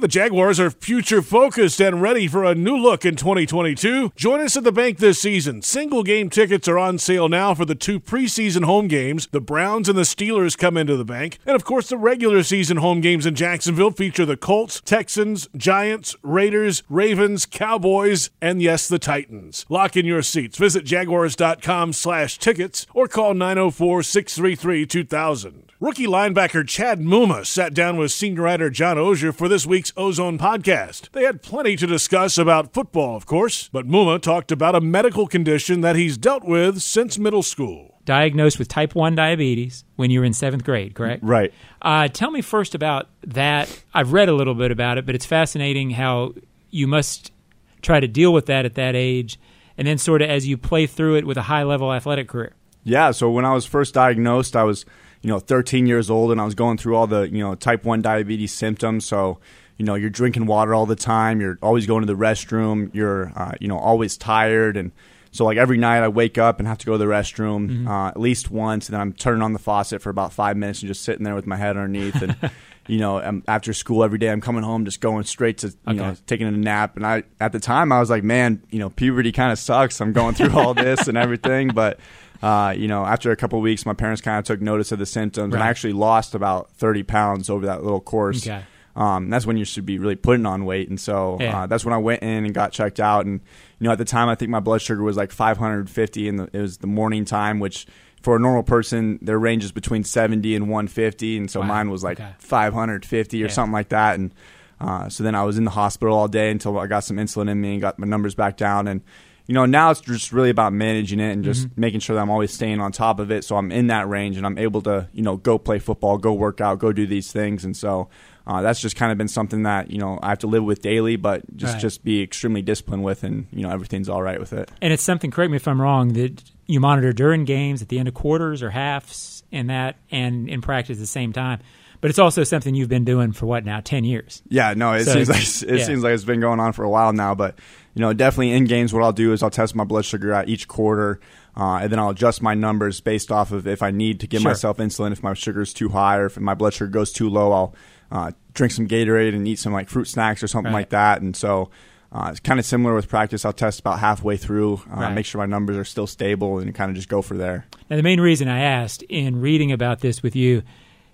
The 0.00 0.08
Jaguars 0.08 0.58
are 0.58 0.70
future 0.70 1.20
focused 1.20 1.78
and 1.78 2.00
ready 2.00 2.26
for 2.26 2.42
a 2.42 2.54
new 2.54 2.74
look 2.74 3.04
in 3.04 3.16
2022. 3.16 4.12
Join 4.16 4.40
us 4.40 4.56
at 4.56 4.64
the 4.64 4.72
bank 4.72 4.96
this 4.96 5.20
season. 5.20 5.60
Single 5.60 6.02
game 6.04 6.30
tickets 6.30 6.66
are 6.68 6.78
on 6.78 6.98
sale 6.98 7.28
now 7.28 7.52
for 7.52 7.66
the 7.66 7.74
two 7.74 8.00
preseason 8.00 8.64
home 8.64 8.88
games. 8.88 9.28
The 9.30 9.42
Browns 9.42 9.90
and 9.90 9.98
the 9.98 10.04
Steelers 10.04 10.56
come 10.56 10.78
into 10.78 10.96
the 10.96 11.04
bank. 11.04 11.38
And 11.44 11.54
of 11.54 11.64
course, 11.64 11.90
the 11.90 11.98
regular 11.98 12.42
season 12.42 12.78
home 12.78 13.02
games 13.02 13.26
in 13.26 13.34
Jacksonville 13.34 13.90
feature 13.90 14.24
the 14.24 14.38
Colts, 14.38 14.80
Texans, 14.80 15.50
Giants, 15.54 16.16
Raiders, 16.22 16.82
Ravens, 16.88 17.44
Cowboys, 17.44 18.30
and 18.40 18.62
yes, 18.62 18.88
the 18.88 18.98
Titans. 18.98 19.66
Lock 19.68 19.98
in 19.98 20.06
your 20.06 20.22
seats. 20.22 20.56
Visit 20.56 20.86
jaguars.com 20.86 21.92
slash 21.92 22.38
tickets 22.38 22.86
or 22.94 23.06
call 23.06 23.34
904 23.34 24.02
633 24.02 24.86
2000. 24.86 25.69
Rookie 25.82 26.04
linebacker 26.04 26.68
Chad 26.68 27.00
Muma 27.00 27.46
sat 27.46 27.72
down 27.72 27.96
with 27.96 28.12
senior 28.12 28.42
writer 28.42 28.68
John 28.68 28.98
Oehser 28.98 29.34
for 29.34 29.48
this 29.48 29.64
week's 29.64 29.94
O-Zone 29.96 30.36
podcast. 30.36 31.10
They 31.12 31.22
had 31.22 31.40
plenty 31.40 31.74
to 31.76 31.86
discuss 31.86 32.36
about 32.36 32.74
football, 32.74 33.16
of 33.16 33.24
course, 33.24 33.70
but 33.72 33.88
Muma 33.88 34.20
talked 34.20 34.52
about 34.52 34.74
a 34.74 34.82
medical 34.82 35.26
condition 35.26 35.80
that 35.80 35.96
he's 35.96 36.18
dealt 36.18 36.44
with 36.44 36.82
since 36.82 37.18
middle 37.18 37.42
school. 37.42 37.98
Diagnosed 38.04 38.58
with 38.58 38.68
type 38.68 38.94
1 38.94 39.14
diabetes 39.14 39.86
when 39.96 40.10
you 40.10 40.20
were 40.20 40.26
in 40.26 40.34
seventh 40.34 40.64
grade, 40.64 40.94
correct? 40.94 41.24
Right. 41.24 41.50
Uh, 41.80 42.08
tell 42.08 42.30
me 42.30 42.42
first 42.42 42.74
about 42.74 43.08
that. 43.26 43.82
I've 43.94 44.12
read 44.12 44.28
a 44.28 44.34
little 44.34 44.54
bit 44.54 44.70
about 44.70 44.98
it, 44.98 45.06
but 45.06 45.14
it's 45.14 45.24
fascinating 45.24 45.92
how 45.92 46.34
you 46.68 46.88
must 46.88 47.32
try 47.80 48.00
to 48.00 48.06
deal 48.06 48.34
with 48.34 48.44
that 48.46 48.66
at 48.66 48.74
that 48.74 48.94
age, 48.94 49.40
and 49.78 49.88
then 49.88 49.96
sort 49.96 50.20
of 50.20 50.28
as 50.28 50.46
you 50.46 50.58
play 50.58 50.86
through 50.86 51.16
it 51.16 51.26
with 51.26 51.38
a 51.38 51.42
high 51.42 51.62
level 51.62 51.90
athletic 51.90 52.28
career. 52.28 52.52
Yeah. 52.84 53.12
So 53.12 53.30
when 53.30 53.46
I 53.46 53.54
was 53.54 53.64
first 53.64 53.94
diagnosed, 53.94 54.54
I 54.54 54.64
was, 54.64 54.84
you 55.22 55.28
know, 55.28 55.38
13 55.38 55.86
years 55.86 56.10
old, 56.10 56.32
and 56.32 56.40
I 56.40 56.44
was 56.44 56.54
going 56.54 56.78
through 56.78 56.96
all 56.96 57.06
the, 57.06 57.28
you 57.30 57.38
know, 57.38 57.54
type 57.54 57.84
one 57.84 58.02
diabetes 58.02 58.52
symptoms. 58.52 59.04
So, 59.04 59.38
you 59.76 59.84
know, 59.84 59.94
you're 59.94 60.10
drinking 60.10 60.46
water 60.46 60.74
all 60.74 60.86
the 60.86 60.96
time. 60.96 61.40
You're 61.40 61.58
always 61.62 61.86
going 61.86 62.02
to 62.02 62.06
the 62.06 62.18
restroom. 62.18 62.94
You're, 62.94 63.32
uh, 63.36 63.52
you 63.60 63.68
know, 63.68 63.78
always 63.78 64.16
tired, 64.16 64.76
and 64.76 64.92
so 65.32 65.44
like 65.44 65.58
every 65.58 65.78
night 65.78 66.02
I 66.02 66.08
wake 66.08 66.38
up 66.38 66.58
and 66.58 66.66
have 66.66 66.78
to 66.78 66.86
go 66.86 66.92
to 66.92 66.98
the 66.98 67.04
restroom 67.04 67.86
uh, 67.86 68.08
at 68.08 68.18
least 68.18 68.50
once, 68.50 68.88
and 68.88 68.94
then 68.94 69.00
I'm 69.00 69.12
turning 69.12 69.42
on 69.42 69.52
the 69.52 69.58
faucet 69.58 70.02
for 70.02 70.10
about 70.10 70.32
five 70.32 70.56
minutes 70.56 70.80
and 70.80 70.88
just 70.88 71.02
sitting 71.04 71.24
there 71.24 71.34
with 71.34 71.46
my 71.46 71.56
head 71.56 71.76
underneath 71.76 72.20
and. 72.22 72.36
You 72.86 72.98
know, 72.98 73.22
um, 73.22 73.44
after 73.46 73.72
school 73.72 74.02
every 74.02 74.18
day, 74.18 74.30
I'm 74.30 74.40
coming 74.40 74.64
home 74.64 74.84
just 74.84 75.00
going 75.00 75.22
straight 75.22 75.58
to 75.58 75.72
you 75.86 75.94
know 75.94 76.16
taking 76.26 76.48
a 76.48 76.50
nap. 76.50 76.96
And 76.96 77.06
I 77.06 77.22
at 77.38 77.52
the 77.52 77.60
time 77.60 77.92
I 77.92 78.00
was 78.00 78.10
like, 78.10 78.24
man, 78.24 78.64
you 78.70 78.80
know, 78.80 78.90
puberty 78.90 79.30
kind 79.30 79.52
of 79.52 79.60
sucks. 79.60 80.00
I'm 80.00 80.12
going 80.12 80.34
through 80.34 80.58
all 80.58 80.74
this 80.74 81.06
and 81.06 81.16
everything, 81.16 81.68
but 81.68 82.00
uh, 82.42 82.74
you 82.76 82.88
know, 82.88 83.04
after 83.04 83.30
a 83.30 83.36
couple 83.36 83.58
of 83.58 83.62
weeks, 83.62 83.84
my 83.84 83.94
parents 83.94 84.20
kind 84.20 84.38
of 84.38 84.44
took 84.44 84.60
notice 84.60 84.92
of 84.92 84.98
the 84.98 85.06
symptoms, 85.06 85.54
and 85.54 85.62
I 85.62 85.68
actually 85.68 85.92
lost 85.92 86.34
about 86.34 86.70
30 86.72 87.02
pounds 87.02 87.50
over 87.50 87.66
that 87.66 87.82
little 87.82 88.00
course. 88.00 88.46
Okay. 88.46 88.62
Um, 88.96 89.30
that's 89.30 89.46
when 89.46 89.56
you 89.56 89.64
should 89.64 89.86
be 89.86 89.98
really 89.98 90.16
putting 90.16 90.46
on 90.46 90.64
weight, 90.64 90.88
and 90.88 90.98
so 91.00 91.38
Yeah. 91.40 91.60
uh, 91.62 91.66
that's 91.66 91.84
when 91.84 91.94
I 91.94 91.98
went 91.98 92.22
in 92.22 92.44
and 92.44 92.52
got 92.52 92.72
checked 92.72 92.98
out. 92.98 93.24
And 93.24 93.40
you 93.78 93.84
know, 93.86 93.92
at 93.92 93.98
the 93.98 94.04
time, 94.04 94.28
I 94.28 94.34
think 94.34 94.50
my 94.50 94.60
blood 94.60 94.82
sugar 94.82 95.02
was 95.02 95.16
like 95.16 95.30
550, 95.32 96.28
and 96.28 96.40
it 96.52 96.60
was 96.60 96.78
the 96.78 96.86
morning 96.88 97.24
time, 97.24 97.60
which 97.60 97.86
for 98.22 98.36
a 98.36 98.38
normal 98.40 98.62
person, 98.64 99.18
their 99.22 99.38
range 99.38 99.64
is 99.64 99.72
between 99.72 100.04
70 100.04 100.54
and 100.56 100.68
150, 100.68 101.36
and 101.38 101.50
so 101.50 101.60
Wow. 101.60 101.66
mine 101.66 101.90
was 101.90 102.02
like 102.02 102.20
Okay. 102.20 102.30
550 102.38 103.42
or 103.42 103.46
Yeah. 103.46 103.52
something 103.52 103.72
like 103.72 103.90
that. 103.90 104.18
And 104.18 104.32
uh, 104.80 105.08
so 105.08 105.22
then 105.22 105.34
I 105.34 105.44
was 105.44 105.56
in 105.56 105.64
the 105.64 105.70
hospital 105.70 106.14
all 106.16 106.28
day 106.28 106.50
until 106.50 106.78
I 106.78 106.86
got 106.86 107.04
some 107.04 107.16
insulin 107.18 107.48
in 107.48 107.60
me 107.60 107.72
and 107.74 107.80
got 107.80 107.98
my 107.98 108.06
numbers 108.06 108.34
back 108.34 108.56
down. 108.56 108.88
And 108.88 109.02
you 109.50 109.54
know, 109.54 109.66
now 109.66 109.90
it's 109.90 110.00
just 110.00 110.32
really 110.32 110.48
about 110.50 110.72
managing 110.72 111.18
it 111.18 111.32
and 111.32 111.42
just 111.42 111.66
Mm-hmm. 111.66 111.80
making 111.80 111.98
sure 111.98 112.14
that 112.14 112.22
I'm 112.22 112.30
always 112.30 112.52
staying 112.54 112.78
on 112.80 112.92
top 112.92 113.18
of 113.18 113.32
it, 113.32 113.42
so 113.44 113.56
I'm 113.56 113.72
in 113.72 113.88
that 113.88 114.08
range 114.08 114.36
and 114.36 114.46
I'm 114.46 114.56
able 114.58 114.80
to 114.82 115.08
you 115.12 115.22
know 115.22 115.36
go 115.38 115.58
play 115.58 115.80
football, 115.80 116.18
go 116.18 116.32
work 116.32 116.60
out, 116.60 116.78
go 116.78 116.92
do 116.92 117.04
these 117.04 117.32
things. 117.32 117.64
And 117.64 117.76
so 117.76 118.08
uh, 118.46 118.62
that's 118.62 118.80
just 118.80 118.94
kind 118.94 119.10
of 119.10 119.18
been 119.18 119.26
something 119.26 119.64
that 119.64 119.90
you 119.90 119.98
know 119.98 120.20
I 120.22 120.28
have 120.28 120.38
to 120.40 120.46
live 120.46 120.62
with 120.62 120.82
daily, 120.82 121.16
but 121.16 121.42
just 121.56 121.72
Right. 121.74 121.80
just 121.82 122.04
be 122.04 122.22
extremely 122.22 122.62
disciplined 122.62 123.02
with, 123.02 123.24
and 123.24 123.48
you 123.52 123.62
know 123.62 123.70
everything's 123.70 124.08
all 124.08 124.22
right 124.22 124.38
with 124.38 124.52
it. 124.52 124.70
And 124.80 124.92
it's 124.92 125.02
something, 125.02 125.32
correct 125.32 125.50
me 125.50 125.56
if 125.56 125.66
I'm 125.66 125.80
wrong, 125.82 126.12
that 126.12 126.44
you 126.66 126.78
monitor 126.78 127.12
during 127.12 127.44
games, 127.44 127.82
at 127.82 127.88
the 127.88 127.98
end 127.98 128.06
of 128.06 128.14
quarters 128.14 128.62
or 128.62 128.70
halves, 128.70 129.42
and 129.50 129.68
that, 129.68 129.96
and 130.12 130.48
in 130.48 130.60
practice 130.62 130.98
at 130.98 131.00
the 131.00 131.06
same 131.08 131.32
time. 131.32 131.58
But 132.00 132.08
it's 132.08 132.18
also 132.18 132.44
something 132.44 132.74
you've 132.74 132.88
been 132.88 133.04
doing 133.04 133.32
for 133.32 133.44
what 133.44 133.66
now, 133.66 133.80
10 133.80 134.04
years? 134.04 134.42
Yeah, 134.48 134.72
no, 134.74 134.92
it 134.94 135.04
So 135.04 135.12
seems 135.12 135.28
like 135.28 135.42
it 135.74 135.80
yeah. 135.80 135.84
seems 135.84 136.02
like 136.02 136.14
it's 136.14 136.24
been 136.24 136.40
going 136.40 136.58
on 136.58 136.72
for 136.72 136.82
a 136.82 136.88
while 136.88 137.12
now. 137.12 137.34
But 137.34 137.56
you 137.94 138.00
know, 138.00 138.12
definitely 138.12 138.52
in 138.52 138.64
games, 138.64 138.92
what 138.92 139.02
I'll 139.02 139.12
do 139.12 139.32
is 139.32 139.42
I'll 139.42 139.50
test 139.50 139.74
my 139.74 139.84
blood 139.84 140.04
sugar 140.04 140.32
at 140.32 140.48
each 140.48 140.68
quarter, 140.68 141.20
uh, 141.56 141.80
and 141.82 141.90
then 141.92 141.98
I'll 141.98 142.10
adjust 142.10 142.40
my 142.42 142.54
numbers 142.54 143.00
based 143.00 143.30
off 143.32 143.50
of 143.52 143.66
if 143.66 143.82
I 143.82 143.90
need 143.90 144.20
to 144.20 144.26
give 144.26 144.42
Sure. 144.42 144.50
myself 144.50 144.78
insulin, 144.78 145.12
if 145.12 145.22
my 145.22 145.34
sugar's 145.34 145.72
too 145.74 145.88
high, 145.90 146.16
or 146.18 146.26
if 146.26 146.38
my 146.38 146.54
blood 146.54 146.72
sugar 146.74 146.90
goes 146.90 147.12
too 147.12 147.28
low, 147.28 147.52
I'll 147.52 147.74
uh, 148.12 148.30
drink 148.54 148.72
some 148.72 148.86
Gatorade 148.88 149.34
and 149.34 149.46
eat 149.46 149.58
some 149.58 149.72
like 149.72 149.88
fruit 149.88 150.06
snacks 150.08 150.42
or 150.42 150.48
something 150.48 150.72
Right. 150.72 150.80
like 150.80 150.90
that. 150.90 151.20
And 151.22 151.34
so. 151.36 151.70
uh, 152.12 152.26
it's 152.28 152.40
kind 152.40 152.58
of 152.58 152.66
similar 152.66 152.92
with 152.92 153.08
practice. 153.08 153.44
I'll 153.44 153.52
test 153.52 153.78
about 153.78 154.00
halfway 154.00 154.36
through, 154.36 154.80
uh, 154.92 154.96
Right. 154.96 155.14
make 155.14 155.24
sure 155.26 155.38
my 155.38 155.46
numbers 155.46 155.76
are 155.76 155.84
still 155.84 156.08
stable, 156.08 156.58
and 156.58 156.74
kind 156.74 156.90
of 156.90 156.96
just 156.96 157.08
go 157.08 157.22
for 157.22 157.36
there. 157.36 157.66
Now, 157.88 157.94
the 157.96 158.02
main 158.02 158.20
reason 158.20 158.48
I 158.48 158.58
asked 158.58 159.02
in 159.04 159.40
reading 159.40 159.70
about 159.70 160.00
this 160.00 160.20
with 160.20 160.34
you, 160.34 160.64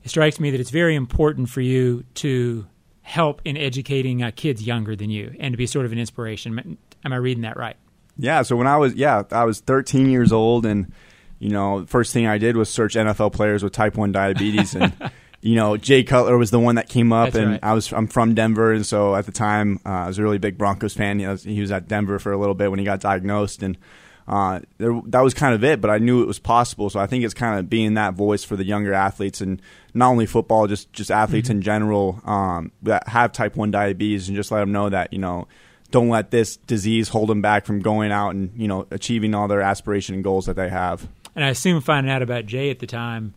it 0.05 0.09
strikes 0.09 0.41
me 0.41 0.51
that 0.53 0.59
it's 0.59 0.71
very 0.71 0.95
important 0.95 1.51
for 1.51 1.61
you 1.61 2.05
to 2.15 2.65
help 3.07 3.41
in 3.45 3.57
educating 3.57 4.21
uh, 4.21 4.33
kids 4.35 4.61
younger 4.67 4.97
than 4.97 5.11
you 5.11 5.33
and 5.39 5.53
to 5.53 5.57
be 5.57 5.65
sort 5.65 5.87
of 5.87 5.93
an 5.93 5.99
inspiration. 5.99 6.77
Am 7.05 7.13
I 7.13 7.17
reading 7.17 7.43
that 7.43 7.57
right? 7.57 7.77
Yeah, 8.19 8.43
so 8.43 8.57
when 8.57 8.67
I 8.67 8.79
was 8.79 8.95
yeah, 8.95 9.23
I 9.31 9.45
was 9.45 9.61
13 9.61 10.11
years 10.11 10.33
old, 10.33 10.67
and 10.67 10.93
you 11.39 11.51
know, 11.51 11.87
first 11.87 12.13
thing 12.13 12.27
I 12.27 12.39
did 12.39 12.57
was 12.57 12.69
search 12.69 12.95
NFL 12.95 13.33
players 13.33 13.63
with 13.63 13.73
type 13.73 13.95
one 13.97 14.11
diabetes, 14.11 14.75
and 14.75 14.93
you 15.41 15.55
know, 15.55 15.77
Jay 15.77 16.03
Cutler 16.03 16.37
was 16.37 16.51
the 16.51 16.59
one 16.59 16.75
that 16.75 16.89
came 16.89 17.13
up, 17.13 17.27
That's 17.27 17.37
and 17.37 17.51
right. 17.53 17.61
I 17.63 17.75
was 17.75 17.93
I'm 17.93 18.09
from 18.09 18.35
Denver, 18.35 18.73
and 18.73 18.85
so 18.85 19.15
at 19.15 19.27
the 19.27 19.33
time 19.33 19.79
uh, 19.87 19.91
I 19.91 20.07
was 20.09 20.19
a 20.19 20.23
really 20.23 20.39
big 20.39 20.59
Broncos 20.59 20.95
fan. 20.95 21.21
You 21.21 21.29
know, 21.29 21.37
he 21.37 21.61
was 21.61 21.71
at 21.71 21.87
Denver 21.87 22.19
for 22.19 22.33
a 22.33 22.39
little 22.39 22.57
bit 22.57 22.71
when 22.71 22.81
he 22.81 22.85
got 22.85 23.01
diagnosed, 23.01 23.63
and 23.63 23.79
uh, 24.29 24.61
there, 24.79 25.01
that 25.07 25.21
was 25.21 25.35
kind 25.35 25.55
of 25.55 25.63
it. 25.63 25.81
But 25.81 25.91
I 25.91 25.99
knew 25.99 26.23
it 26.23 26.27
was 26.27 26.39
possible, 26.39 26.91
so 26.91 26.99
I 26.99 27.07
think 27.07 27.25
it's 27.25 27.35
kind 27.35 27.59
of 27.59 27.71
being 27.71 27.95
that 27.95 28.15
voice 28.15 28.45
for 28.45 28.57
the 28.57 28.65
younger 28.65 28.93
athletes, 28.93 29.41
and 29.41 29.61
not 29.95 30.11
only 30.11 30.27
football, 30.27 30.67
just 30.67 30.93
just 30.93 31.11
athletes 31.11 31.51
in 31.51 31.63
general 31.63 32.21
um, 32.25 32.73
that 32.83 33.09
have 33.09 33.33
type 33.33 33.57
one 33.57 33.71
diabetes, 33.71 34.29
and 34.29 34.37
just 34.37 34.51
let 34.51 34.61
them 34.61 34.73
know 34.73 34.89
that 34.89 35.13
you 35.13 35.19
know 35.19 35.47
don't 35.91 36.09
let 36.09 36.31
this 36.31 36.57
disease 36.57 37.09
hold 37.09 37.29
them 37.29 37.41
back 37.41 37.65
from 37.65 37.81
going 37.81 38.11
out 38.11 38.31
and 38.31 38.51
you 38.57 38.69
know 38.69 38.87
achieving 38.91 39.35
all 39.35 39.49
their 39.49 39.63
aspiration 39.63 40.15
and 40.15 40.25
goals 40.25 40.47
that 40.47 40.57
they 40.57 40.69
have. 40.69 41.09
And 41.35 41.45
I 41.45 41.51
assume 41.51 41.81
finding 41.81 42.11
out 42.11 42.23
about 42.23 42.47
Jay 42.47 42.71
at 42.71 42.79
the 42.79 42.87
time, 42.87 43.35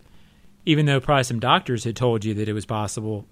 even 0.65 0.85
though 0.85 0.99
probably 0.99 1.23
some 1.23 1.39
doctors 1.39 1.83
had 1.83 1.95
told 1.95 2.25
you 2.25 2.33
that 2.35 2.47
it 2.47 2.53
was 2.53 2.65
possible, 2.65 3.25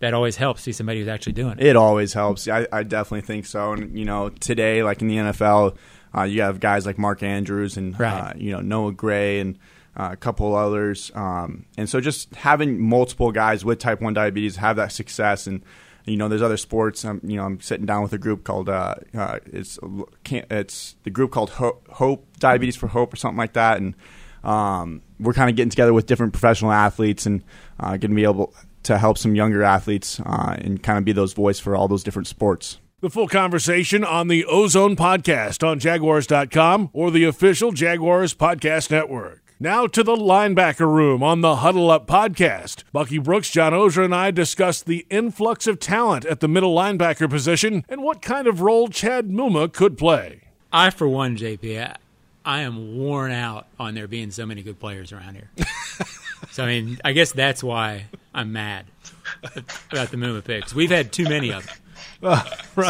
that 0.00 0.14
always 0.14 0.36
helps 0.36 0.62
see 0.62 0.72
somebody 0.72 1.00
who's 1.00 1.08
actually 1.08 1.32
doing 1.32 1.58
it. 1.58 1.66
It 1.66 1.76
always 1.76 2.12
helps. 2.12 2.46
I, 2.48 2.66
I 2.72 2.82
definitely 2.82 3.26
think 3.26 3.46
so. 3.46 3.72
And 3.72 3.98
you 3.98 4.04
know, 4.04 4.28
today, 4.28 4.82
like 4.82 5.02
in 5.02 5.08
the 5.08 5.16
NFL, 5.16 5.76
uh, 6.16 6.22
you 6.22 6.42
have 6.42 6.60
guys 6.60 6.86
like 6.86 6.98
Mark 6.98 7.22
Andrews 7.22 7.76
and 7.76 7.98
Right. 7.98 8.30
uh, 8.30 8.32
you 8.36 8.52
know 8.52 8.60
Noah 8.60 8.92
Gray 8.92 9.40
and 9.40 9.58
uh, 9.96 10.10
a 10.12 10.16
couple 10.16 10.54
others. 10.54 11.10
Um, 11.14 11.64
and 11.76 11.88
so, 11.88 12.00
just 12.00 12.34
having 12.36 12.80
multiple 12.80 13.32
guys 13.32 13.64
with 13.64 13.78
type 13.78 14.00
one 14.00 14.14
diabetes 14.14 14.56
have 14.56 14.76
that 14.76 14.92
success 14.92 15.46
and. 15.46 15.62
You 16.04 16.16
know, 16.16 16.26
there's 16.28 16.40
other 16.40 16.56
sports. 16.56 17.04
Um, 17.04 17.20
you 17.22 17.36
know, 17.36 17.44
I'm 17.44 17.60
sitting 17.60 17.84
down 17.84 18.02
with 18.02 18.14
a 18.14 18.18
group 18.18 18.42
called 18.42 18.70
uh, 18.70 18.94
uh, 19.14 19.40
it's 19.52 19.78
it's 20.24 20.96
the 21.02 21.10
group 21.10 21.30
called 21.32 21.50
Ho- 21.50 21.82
Hope 21.90 22.26
Diabetes 22.38 22.76
for 22.76 22.86
Hope 22.86 23.12
or 23.12 23.16
something 23.16 23.36
like 23.36 23.52
that, 23.52 23.76
and 23.78 23.94
um, 24.42 25.02
we're 25.20 25.34
kind 25.34 25.50
of 25.50 25.56
getting 25.56 25.68
together 25.68 25.92
with 25.92 26.06
different 26.06 26.32
professional 26.32 26.72
athletes 26.72 27.26
and 27.26 27.44
uh, 27.78 27.90
going 27.98 28.12
to 28.12 28.14
be 28.14 28.22
able 28.22 28.54
to 28.84 28.96
help 28.96 29.18
some 29.18 29.34
younger 29.34 29.62
athletes 29.62 30.18
uh, 30.24 30.54
and 30.58 30.82
kind 30.82 30.96
of 30.98 31.04
be 31.04 31.12
those 31.12 31.34
voice 31.34 31.60
for 31.60 31.76
all 31.76 31.88
those 31.88 32.02
different 32.04 32.26
sports. 32.26 32.78
The 33.00 33.10
full 33.10 33.28
conversation 33.28 34.02
on 34.02 34.26
the 34.26 34.44
O-Zone 34.44 34.96
Podcast 34.96 35.64
on 35.64 35.78
Jaguars.com 35.78 36.90
or 36.92 37.12
the 37.12 37.22
official 37.22 37.70
Jaguars 37.70 38.34
Podcast 38.34 38.90
Network. 38.90 39.54
Now 39.60 39.86
to 39.86 40.02
the 40.02 40.16
linebacker 40.16 40.92
room 40.92 41.22
on 41.22 41.40
the 41.40 41.56
Huddle 41.56 41.92
Up 41.92 42.08
Podcast. 42.08 42.82
Bucky 42.92 43.18
Brooks, 43.18 43.50
John 43.52 43.72
Oehser, 43.72 44.04
and 44.04 44.12
I 44.12 44.32
discussed 44.32 44.86
the 44.86 45.06
influx 45.10 45.68
of 45.68 45.78
talent 45.78 46.24
at 46.24 46.40
the 46.40 46.48
middle 46.48 46.74
linebacker 46.74 47.30
position 47.30 47.84
and 47.88 48.02
what 48.02 48.20
kind 48.20 48.48
of 48.48 48.62
role 48.62 48.88
Chad 48.88 49.28
Muma 49.28 49.72
could 49.72 49.96
play. 49.96 50.40
I, 50.72 50.90
for 50.90 51.06
one, 51.06 51.36
JP, 51.36 51.80
I, 51.80 51.96
I 52.44 52.62
am 52.62 52.98
worn 52.98 53.30
out 53.30 53.68
on 53.78 53.94
there 53.94 54.08
being 54.08 54.32
so 54.32 54.44
many 54.44 54.62
good 54.62 54.80
players 54.80 55.12
around 55.12 55.36
here. 55.36 55.50
so, 56.50 56.64
I 56.64 56.66
mean, 56.66 56.98
I 57.04 57.12
guess 57.12 57.30
that's 57.30 57.62
why 57.62 58.06
I'm 58.34 58.52
mad 58.52 58.86
about 59.92 60.10
the 60.10 60.16
Muma 60.16 60.42
picks. 60.42 60.74
We've 60.74 60.90
had 60.90 61.12
too 61.12 61.24
many 61.28 61.52
of 61.52 61.64
them. 61.64 61.76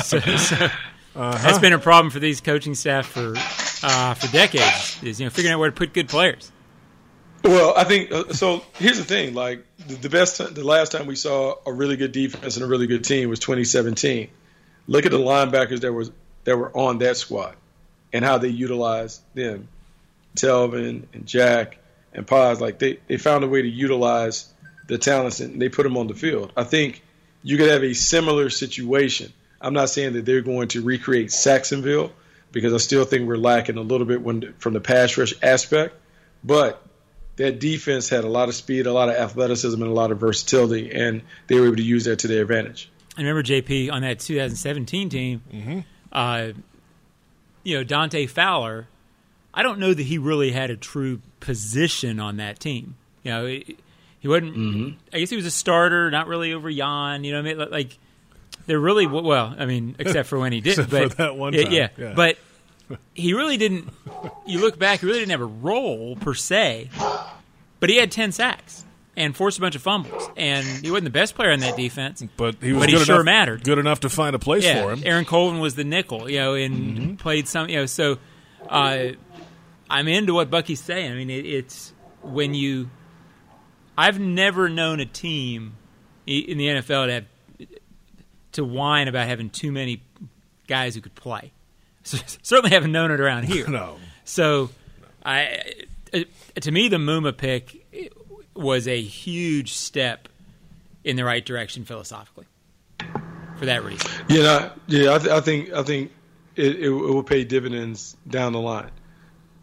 So- 0.03 0.21
so 0.21 0.71
That's 1.15 1.59
been 1.59 1.73
a 1.73 1.79
problem 1.79 2.11
for 2.11 2.19
these 2.21 2.41
coaching 2.41 2.75
staff 2.75 3.07
for 3.07 3.35
uh, 3.83 4.15
for 4.15 4.27
decades. 4.33 4.99
Is 5.03 5.19
you 5.21 5.27
know 5.27 5.31
figuring 5.31 5.55
out 5.55 5.59
where 5.61 5.71
to 5.71 5.77
put 5.77 5.93
good 5.93 6.09
players. 6.09 6.51
Well, 7.45 7.73
I 7.77 7.85
think 7.85 8.11
uh, 8.13 8.33
so. 8.33 8.63
Here's 8.75 8.99
the 8.99 9.05
thing: 9.05 9.35
like 9.35 9.65
the, 9.87 9.95
the 9.95 10.09
best, 10.11 10.37
ti- 10.37 10.53
the 10.53 10.65
last 10.65 10.93
time 10.93 11.07
we 11.07 11.15
saw 11.17 11.55
a 11.67 11.73
really 11.73 11.97
good 11.97 12.13
defense 12.13 12.57
and 12.57 12.65
a 12.65 12.69
really 12.69 12.87
good 12.87 13.05
team 13.05 13.29
was 13.31 13.39
2017. 13.41 14.29
Look 14.87 15.07
at 15.07 15.13
the 15.13 15.19
linebackers 15.19 15.81
that 15.81 15.93
was 15.93 16.11
that 16.45 16.57
were 16.57 16.77
on 16.77 16.99
that 16.99 17.17
squad 17.17 17.55
and 18.13 18.25
how 18.25 18.39
they 18.39 18.49
utilized 18.49 19.21
them. 19.35 19.69
Telvin 20.37 21.05
and 21.13 21.27
Jack 21.27 21.79
and 22.13 22.27
Poz, 22.27 22.61
like 22.61 22.79
they, 22.79 22.99
they 23.09 23.17
found 23.17 23.45
a 23.45 23.49
way 23.49 23.63
to 23.63 23.69
utilize 23.69 24.53
the 24.87 24.99
talents 24.99 25.41
and 25.41 25.61
they 25.61 25.69
put 25.69 25.83
them 25.83 25.97
on 25.97 26.07
the 26.07 26.15
field. 26.15 26.53
I 26.57 26.65
think 26.65 27.03
you 27.43 27.57
could 27.57 27.69
have 27.69 27.85
a 27.85 27.95
similar 27.95 28.51
situation. 28.51 29.33
I'm 29.61 29.75
not 29.75 29.91
saying 29.91 30.13
that 30.15 30.25
they're 30.25 30.41
going 30.41 30.69
to 30.69 30.83
recreate 30.83 31.33
Sacksonville 31.33 32.13
because 32.53 32.73
I 32.73 32.79
still 32.79 33.05
think 33.05 33.29
we're 33.29 33.37
lacking 33.37 33.77
a 33.77 33.83
little 33.83 34.07
bit 34.07 34.23
when, 34.23 34.55
from 34.59 34.73
the 34.73 34.81
pass 34.81 35.17
rush 35.17 35.35
aspect, 35.43 35.95
but 36.43 36.83
that 37.37 37.61
defense 37.61 38.09
had 38.09 38.25
a 38.25 38.29
lot 38.29 38.49
of 38.49 38.55
speed, 38.55 38.87
a 38.87 38.93
lot 38.93 39.09
of 39.09 39.17
athleticism, 39.17 39.81
and 39.81 39.91
a 39.91 39.95
lot 39.95 40.11
of 40.11 40.19
versatility, 40.19 40.91
and 40.93 41.23
they 41.47 41.59
were 41.59 41.67
able 41.67 41.77
to 41.77 41.83
use 41.83 42.05
that 42.05 42.21
to 42.21 42.29
their 42.29 42.43
advantage. 42.43 42.91
I 43.17 43.21
remember 43.23 43.43
JP 43.43 43.93
on 43.93 44.03
that 44.03 44.21
2017 44.21 45.09
team, 45.09 45.85
uh, 46.13 46.49
you 47.65 47.77
know 47.77 47.85
Dante 47.85 48.27
Fowler. 48.27 48.89
I 49.53 49.63
don't 49.63 49.79
know 49.79 49.93
that 49.93 50.03
he 50.03 50.19
really 50.19 50.53
had 50.53 50.71
a 50.71 50.77
true 50.77 51.21
position 51.41 52.21
on 52.21 52.37
that 52.37 52.61
team. 52.61 52.97
You 53.25 53.31
know, 53.33 53.47
he, 53.47 53.77
he 54.21 54.29
wasn't. 54.29 54.97
I 55.13 55.19
guess 55.21 55.31
he 55.31 55.37
was 55.37 55.47
a 55.47 55.51
starter, 55.51 56.11
not 56.11 56.27
really 56.27 56.53
over 56.53 56.71
Jan. 56.71 57.25
You 57.25 57.33
know, 57.33 57.43
what 57.43 57.51
I 57.51 57.55
mean, 57.55 57.71
like 57.71 57.99
they're 58.67 58.81
really 58.81 59.07
well. 59.07 59.55
I 59.59 59.67
mean, 59.67 59.97
except 59.99 60.29
for 60.29 60.39
when 60.39 60.53
he 60.53 60.61
did, 60.63 60.71
Except 60.79 60.91
but 60.91 61.11
for 61.13 61.17
that 61.19 61.37
one 61.37 61.53
yeah, 61.55 61.63
time, 61.65 61.73
yeah, 61.73 61.89
yeah. 61.97 62.13
but 62.15 62.37
he 63.15 63.35
really 63.35 63.57
didn't. 63.57 63.89
You 64.47 64.61
look 64.61 64.79
back, 64.79 65.01
he 65.01 65.07
really 65.07 65.19
didn't 65.21 65.33
have 65.33 65.41
a 65.41 65.45
role 65.47 66.17
per 66.17 66.35
se, 66.35 66.91
but 67.81 67.91
he 67.91 67.97
had 67.97 68.11
ten 68.11 68.33
sacks 68.33 68.85
and 69.17 69.35
forced 69.37 69.59
a 69.59 69.61
bunch 69.61 69.75
of 69.75 69.83
fumbles, 69.83 70.31
and 70.37 70.65
he 70.85 70.91
wasn't 70.91 71.05
the 71.05 71.11
best 71.11 71.35
player 71.35 71.51
on 71.53 71.59
that 71.61 71.77
defense. 71.77 72.23
But 72.37 72.57
he 72.63 72.73
was 72.73 72.83
But 72.85 72.89
he 72.91 72.97
good 72.97 73.07
sure 73.07 73.17
enough, 73.17 73.25
mattered. 73.25 73.65
good 73.65 73.79
enough 73.79 74.01
to 74.01 74.09
find 74.09 74.35
a 74.37 74.39
place 74.39 74.65
Yeah, 74.65 74.83
for 74.85 74.93
him. 74.93 75.03
Aaron 75.05 75.25
Colvin 75.25 75.61
was 75.61 75.75
the 75.75 75.85
nickel, 75.85 76.31
you 76.31 76.39
know, 76.39 76.55
and 76.55 77.19
played 77.19 77.49
some, 77.49 77.69
you 77.69 77.77
know. 77.77 77.87
So, 77.87 78.19
uh, 78.69 79.09
I'm 79.91 80.07
into 80.09 80.35
what 80.35 80.51
Bucky's 80.51 80.81
saying. 80.81 81.11
I 81.11 81.15
mean, 81.15 81.31
it, 81.31 81.47
it's 81.47 81.93
when 82.23 82.55
you. 82.55 82.91
I've 83.99 84.21
never 84.21 84.69
known 84.69 85.01
a 85.01 85.07
team 85.07 85.77
in 86.25 86.57
the 86.57 86.69
NFL 86.69 87.07
to 87.07 87.13
have 87.13 87.25
to 88.53 88.65
whine 88.65 89.09
about 89.09 89.27
having 89.27 89.51
too 89.51 89.73
many 89.73 90.03
guys 90.69 90.95
who 90.95 91.01
could 91.01 91.17
play. 91.17 91.51
Certainly 92.05 92.71
haven't 92.71 92.93
known 92.93 93.11
it 93.11 93.21
around 93.21 93.47
here. 93.47 93.69
No. 93.79 93.97
So, 94.25 94.71
I 95.25 95.63
uh, 96.15 96.21
to 96.61 96.71
me 96.71 96.89
the 96.89 96.99
Muma 96.99 97.37
pick 97.37 97.85
was 98.55 98.87
a 98.87 99.01
huge 99.01 99.73
step 99.73 100.29
in 101.03 101.17
the 101.17 101.25
right 101.25 101.45
direction 101.45 101.85
philosophically. 101.85 102.47
For 103.57 103.67
that 103.67 103.83
reason. 103.83 104.09
Yeah, 104.29 104.43
no, 104.43 104.73
yeah. 104.87 105.15
I, 105.15 105.19
th- 105.19 105.31
I 105.31 105.41
think 105.41 105.73
I 105.73 105.83
think 105.83 106.13
it, 106.55 106.77
it, 106.77 106.85
it 106.85 106.91
will 106.91 107.25
pay 107.25 107.43
dividends 107.43 108.17
down 108.29 108.53
the 108.53 108.61
line. 108.61 108.91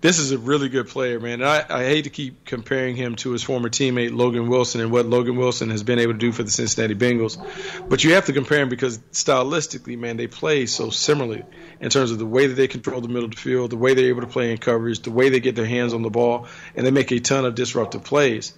This 0.06 0.20
is 0.20 0.30
a 0.30 0.38
really 0.38 0.70
good 0.70 0.88
player, 0.88 1.20
man. 1.20 1.42
I, 1.42 1.66
I 1.68 1.84
hate 1.84 2.04
to 2.04 2.12
keep 2.12 2.46
comparing 2.46 2.96
him 2.96 3.16
to 3.16 3.32
his 3.32 3.42
former 3.42 3.70
teammate 3.70 4.16
Logan 4.16 4.50
Wilson 4.50 4.80
and 4.82 4.92
what 4.92 5.08
Logan 5.08 5.36
Wilson 5.36 5.72
has 5.72 5.82
been 5.82 5.98
able 5.98 6.14
to 6.14 6.20
do 6.20 6.32
for 6.32 6.44
the 6.44 6.52
Cincinnati 6.52 6.94
Bengals, 6.94 7.44
but 7.90 8.04
you 8.04 8.14
have 8.14 8.26
to 8.26 8.34
compare 8.34 8.62
him 8.62 8.70
because 8.70 9.00
stylistically, 9.14 9.98
man, 9.98 10.16
they 10.16 10.28
play 10.28 10.68
so 10.68 10.92
similarly 10.92 11.44
in 11.80 11.90
terms 11.90 12.12
of 12.12 12.20
the 12.20 12.26
way 12.28 12.46
that 12.46 12.54
they 12.54 12.68
control 12.68 13.02
the 13.02 13.08
middle 13.08 13.26
of 13.26 13.32
the 13.32 13.42
field, 13.42 13.72
the 13.72 13.78
way 13.78 13.96
they're 13.96 14.10
able 14.10 14.22
to 14.22 14.28
play 14.28 14.52
in 14.52 14.60
coverage, 14.60 15.00
the 15.00 15.10
way 15.10 15.30
they 15.30 15.40
get 15.40 15.56
their 15.56 15.66
hands 15.66 15.92
on 15.92 16.04
the 16.04 16.12
ball, 16.12 16.46
and 16.76 16.86
they 16.86 16.92
make 16.92 17.10
a 17.10 17.20
ton 17.20 17.44
of 17.44 17.56
disruptive 17.56 18.04
plays. 18.04 18.54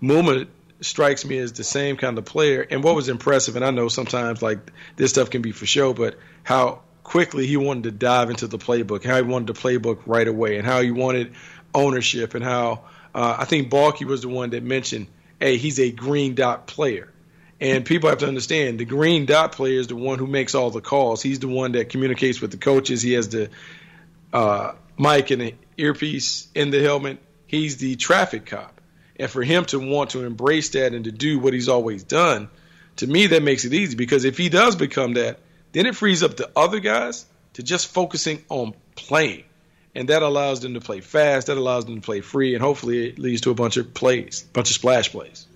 Muma 0.00 0.46
strikes 0.82 1.24
me 1.24 1.36
as 1.38 1.52
the 1.52 1.64
same 1.64 1.96
kind 1.96 2.16
of 2.16 2.24
player. 2.26 2.64
And 2.70 2.84
what 2.84 2.94
was 2.94 3.08
impressive, 3.08 3.56
and 3.56 3.64
I 3.64 3.72
know 3.72 3.88
sometimes 3.88 4.40
like 4.40 4.70
this 4.94 5.10
stuff 5.10 5.30
can 5.30 5.42
be 5.42 5.50
for 5.50 5.66
show, 5.66 5.94
but 5.94 6.16
how 6.44 6.82
quickly 7.02 7.46
he 7.46 7.56
wanted 7.56 7.84
to 7.84 7.90
dive 7.90 8.30
into 8.30 8.46
the 8.46 8.58
playbook, 8.58 9.04
how 9.04 9.16
he 9.16 9.22
wanted 9.22 9.54
the 9.54 9.60
playbook 9.60 10.00
right 10.06 10.26
away, 10.26 10.56
and 10.56 10.66
how 10.66 10.80
he 10.80 10.90
wanted 10.90 11.32
ownership, 11.74 12.34
and 12.34 12.44
how 12.44 12.84
uh, 13.14 13.36
I 13.38 13.44
think 13.44 13.70
Bucky 13.70 14.04
was 14.04 14.22
the 14.22 14.28
one 14.28 14.50
that 14.50 14.62
mentioned, 14.62 15.08
hey, 15.40 15.56
he's 15.56 15.78
a 15.78 15.90
green 15.90 16.34
dot 16.34 16.66
player. 16.66 17.08
And 17.60 17.84
people 17.84 18.08
have 18.08 18.18
to 18.18 18.26
understand 18.26 18.80
the 18.80 18.84
green 18.84 19.24
dot 19.24 19.52
player 19.52 19.78
is 19.78 19.86
the 19.86 19.94
one 19.94 20.18
who 20.18 20.26
makes 20.26 20.54
all 20.56 20.70
the 20.70 20.80
calls. 20.80 21.22
He's 21.22 21.38
the 21.38 21.48
one 21.48 21.72
that 21.72 21.90
communicates 21.90 22.40
with 22.40 22.50
the 22.50 22.56
coaches. 22.56 23.02
He 23.02 23.12
has 23.12 23.28
the 23.28 23.50
uh, 24.32 24.72
mic 24.98 25.30
and 25.30 25.42
the 25.42 25.54
earpiece 25.76 26.48
in 26.56 26.70
the 26.70 26.82
helmet. 26.82 27.18
He's 27.46 27.76
the 27.76 27.94
traffic 27.94 28.46
cop. 28.46 28.80
And 29.16 29.30
for 29.30 29.44
him 29.44 29.64
to 29.66 29.78
want 29.78 30.10
to 30.10 30.24
embrace 30.24 30.70
that 30.70 30.92
and 30.92 31.04
to 31.04 31.12
do 31.12 31.38
what 31.38 31.54
he's 31.54 31.68
always 31.68 32.02
done, 32.02 32.48
to 32.96 33.06
me, 33.06 33.28
that 33.28 33.42
makes 33.42 33.64
it 33.64 33.72
easy 33.72 33.96
because 33.96 34.24
if 34.24 34.36
he 34.36 34.48
does 34.48 34.74
become 34.74 35.14
that, 35.14 35.38
then 35.72 35.86
it 35.86 35.96
frees 35.96 36.22
up 36.22 36.36
the 36.36 36.50
other 36.56 36.80
guys 36.80 37.26
to 37.54 37.62
just 37.62 37.88
focusing 37.88 38.44
on 38.48 38.74
playing. 38.94 39.44
And 39.94 40.08
that 40.08 40.22
allows 40.22 40.60
them 40.60 40.74
to 40.74 40.80
play 40.80 41.00
fast, 41.00 41.48
that 41.48 41.58
allows 41.58 41.84
them 41.84 41.96
to 41.96 42.00
play 42.00 42.20
free, 42.22 42.54
and 42.54 42.62
hopefully 42.62 43.08
it 43.08 43.18
leads 43.18 43.42
to 43.42 43.50
a 43.50 43.54
bunch 43.54 43.76
of 43.76 43.92
plays, 43.92 44.42
bunch 44.42 44.70
of 44.70 44.74
splash 44.74 45.10
plays. 45.10 45.46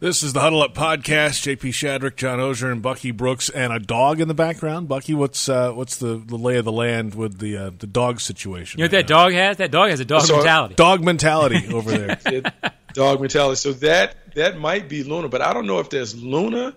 This 0.00 0.24
is 0.24 0.32
the 0.32 0.40
Huddle 0.40 0.62
Up 0.62 0.74
podcast. 0.74 1.44
JP 1.46 1.70
Shadrick, 1.70 2.16
John 2.16 2.40
Oehser, 2.40 2.72
and 2.72 2.82
Bucky 2.82 3.12
Brooks, 3.12 3.48
and 3.50 3.72
a 3.72 3.78
dog 3.78 4.20
in 4.20 4.26
the 4.26 4.34
background. 4.34 4.88
Bucky, 4.88 5.14
what's 5.14 5.48
uh, 5.48 5.70
what's 5.72 5.98
the, 5.98 6.16
the 6.16 6.36
lay 6.36 6.56
of 6.56 6.64
the 6.64 6.72
land 6.72 7.14
with 7.14 7.38
the 7.38 7.56
uh, 7.56 7.70
the 7.78 7.86
dog 7.86 8.20
situation? 8.20 8.80
You 8.80 8.82
know 8.82 8.86
what 8.86 8.90
that 8.92 9.06
dog 9.06 9.32
has? 9.32 9.58
That 9.58 9.70
dog 9.70 9.90
has 9.90 10.00
a 10.00 10.04
dog 10.04 10.22
So- 10.22 10.36
mentality. 10.38 10.74
Dog 10.74 11.04
mentality 11.04 11.68
over 11.72 11.90
there. 11.92 12.18
It- 12.26 12.46
dog 12.94 13.20
mentality. 13.20 13.54
So 13.56 13.74
that 13.74 14.16
that 14.34 14.58
might 14.58 14.88
be 14.88 15.04
Luna, 15.04 15.28
but 15.28 15.40
I 15.40 15.52
don't 15.52 15.66
know 15.68 15.78
if 15.78 15.90
there's 15.90 16.20
Luna 16.20 16.74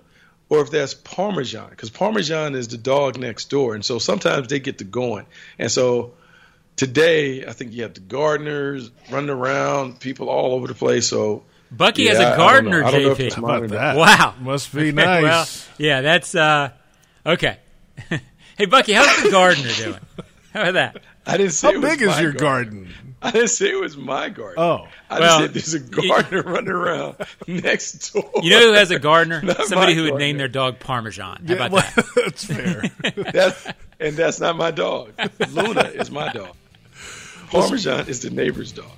or 0.50 0.62
if 0.62 0.72
that's 0.72 0.94
Parmesan 0.94 1.70
because 1.70 1.90
Parmesan 1.90 2.56
is 2.56 2.68
the 2.68 2.78
dog 2.78 3.18
next 3.18 3.50
door, 3.50 3.76
and 3.76 3.84
so 3.84 4.00
sometimes 4.00 4.48
they 4.48 4.60
get 4.60 4.80
to 4.80 4.84
going. 4.84 5.26
And 5.58 5.72
so 5.72 6.14
today, 6.76 7.46
I 7.46 7.54
think 7.54 7.74
you 7.74 7.84
have 7.84 7.94
the 7.94 8.02
gardeners 8.02 8.92
running 9.12 9.30
around, 9.30 10.00
people 10.00 10.30
all 10.30 10.54
over 10.54 10.68
the 10.68 10.76
place. 10.76 11.08
So 11.08 11.44
Bucky 11.72 12.04
yeah, 12.04 12.12
has 12.12 12.20
a 12.20 12.38
gardener, 12.38 12.82
know. 12.82 12.88
I 12.88 12.92
don't 12.92 13.04
know 13.04 13.12
if 13.12 13.18
JP. 13.18 13.26
it's 13.26 13.36
How 13.36 13.42
mine 13.42 13.66
about 13.66 13.70
that? 13.70 13.96
Wow. 13.98 14.36
Must 14.40 14.74
be 14.74 14.92
nice. 14.94 15.24
well, 15.24 15.48
yeah, 15.78 16.02
that's 16.02 16.36
uh, 16.36 16.72
okay. 17.26 17.58
hey, 18.58 18.66
Bucky, 18.66 18.94
how's 18.94 19.24
the 19.24 19.32
gardener 19.32 19.72
doing? 19.74 20.00
How 20.54 20.62
about 20.62 20.74
that? 20.74 21.02
I 21.26 21.38
didn't 21.38 21.54
say 21.54 21.68
How 21.68 21.74
it 21.74 21.82
was 21.82 21.90
big 21.90 22.02
is 22.02 22.08
my 22.10 22.22
your 22.22 22.34
garden? 22.34 22.94
I 23.26 23.32
didn't 23.32 23.50
say 23.50 23.72
it 23.72 23.80
was 23.80 23.98
my 23.98 24.30
garden. 24.30 24.62
Oh. 24.64 24.88
I 25.10 25.20
Well, 25.20 25.40
just 25.40 25.40
said 25.40 25.54
there's 25.54 25.74
a 25.74 26.08
gardener 26.08 26.42
running 26.44 26.70
around 26.70 27.16
next 27.48 28.14
door. 28.14 28.30
You 28.42 28.50
know 28.52 28.60
who 28.68 28.74
has 28.74 28.92
a 28.92 29.00
gardener? 29.00 29.42
Not 29.44 29.66
Somebody 29.68 29.94
who 29.96 30.04
would 30.04 30.10
gardener. 30.12 30.26
name 30.28 30.38
their 30.38 30.48
dog 30.48 30.80
Parmesan. 30.80 31.46
How 31.48 31.54
about 31.56 31.72
well, 31.72 31.84
that? 31.96 32.06
that's 32.16 32.46
fair. 32.46 32.84
That's 33.32 33.68
and 34.00 34.16
that's 34.16 34.40
not 34.40 34.58
my 34.58 34.72
dog. 34.72 35.14
Luna 35.52 35.84
is 35.84 36.12
my 36.12 36.32
dog. 36.32 36.56
Parmesan 37.50 38.08
is 38.08 38.22
the 38.22 38.30
neighbor's 38.30 38.72
dog. 38.72 38.92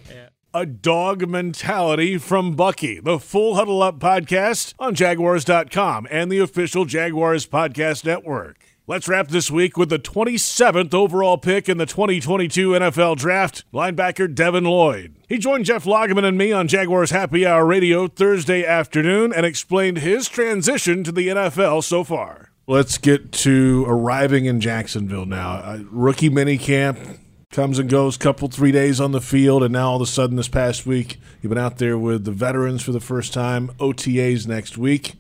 a 0.54 0.66
dog 0.66 1.28
mentality 1.28 2.18
from 2.18 2.56
Bucky. 2.56 3.00
The 3.00 3.20
full 3.20 3.56
Huddle 3.56 3.82
Up 3.84 4.00
podcast 4.00 4.74
on 4.80 4.96
Jaguars.com 4.96 6.08
and 6.10 6.32
the 6.32 6.40
official 6.40 6.86
Jaguars 6.86 7.46
Podcast 7.46 8.06
Network. 8.06 8.67
Let's 8.90 9.10
wrap 9.10 9.28
this 9.28 9.52
week 9.52 9.76
with 9.76 9.90
the 9.90 10.00
27th 10.00 10.94
overall 10.94 11.38
pick 11.38 11.68
in 11.68 11.78
the 11.78 11.86
2022 11.86 12.70
NFL 12.70 13.18
Draft, 13.18 13.66
linebacker 13.74 14.34
Devin 14.34 14.64
Lloyd. 14.64 15.14
He 15.28 15.38
joined 15.38 15.66
Jeff 15.66 15.84
Lageman 15.84 16.24
and 16.24 16.38
me 16.38 16.54
on 16.54 16.70
Jaguars 16.70 17.12
Happy 17.12 17.46
Hour 17.46 17.66
Radio 17.66 18.08
Thursday 18.08 18.66
afternoon 18.66 19.34
and 19.34 19.46
explained 19.46 19.98
his 19.98 20.30
transition 20.30 21.04
to 21.04 21.12
the 21.12 21.28
NFL 21.28 21.84
so 21.84 22.06
far. 22.06 22.54
Let's 22.66 22.98
get 22.98 23.34
to 23.34 23.84
arriving 23.90 24.46
in 24.46 24.62
Jacksonville 24.62 25.26
now. 25.26 25.56
Uh, 25.56 25.80
rookie 25.92 26.30
minicamp, 26.30 27.20
comes 27.52 27.80
and 27.80 27.90
goes 27.90 28.16
couple 28.16 28.48
three 28.48 28.72
days 28.72 29.02
on 29.02 29.12
the 29.12 29.20
field 29.20 29.64
and 29.64 29.74
now 29.74 29.90
all 29.90 29.96
of 29.98 30.02
a 30.02 30.06
sudden 30.06 30.38
this 30.38 30.48
past 30.48 30.86
week 30.86 31.18
you've 31.42 31.50
been 31.50 31.58
out 31.58 31.78
there 31.78 31.98
with 31.98 32.26
the 32.26 32.32
veterans 32.32 32.84
for 32.84 32.92
the 32.92 33.00
first 33.00 33.34
time 33.34 33.70
otas 33.80 34.46
next 34.46 34.78
week 34.78 35.14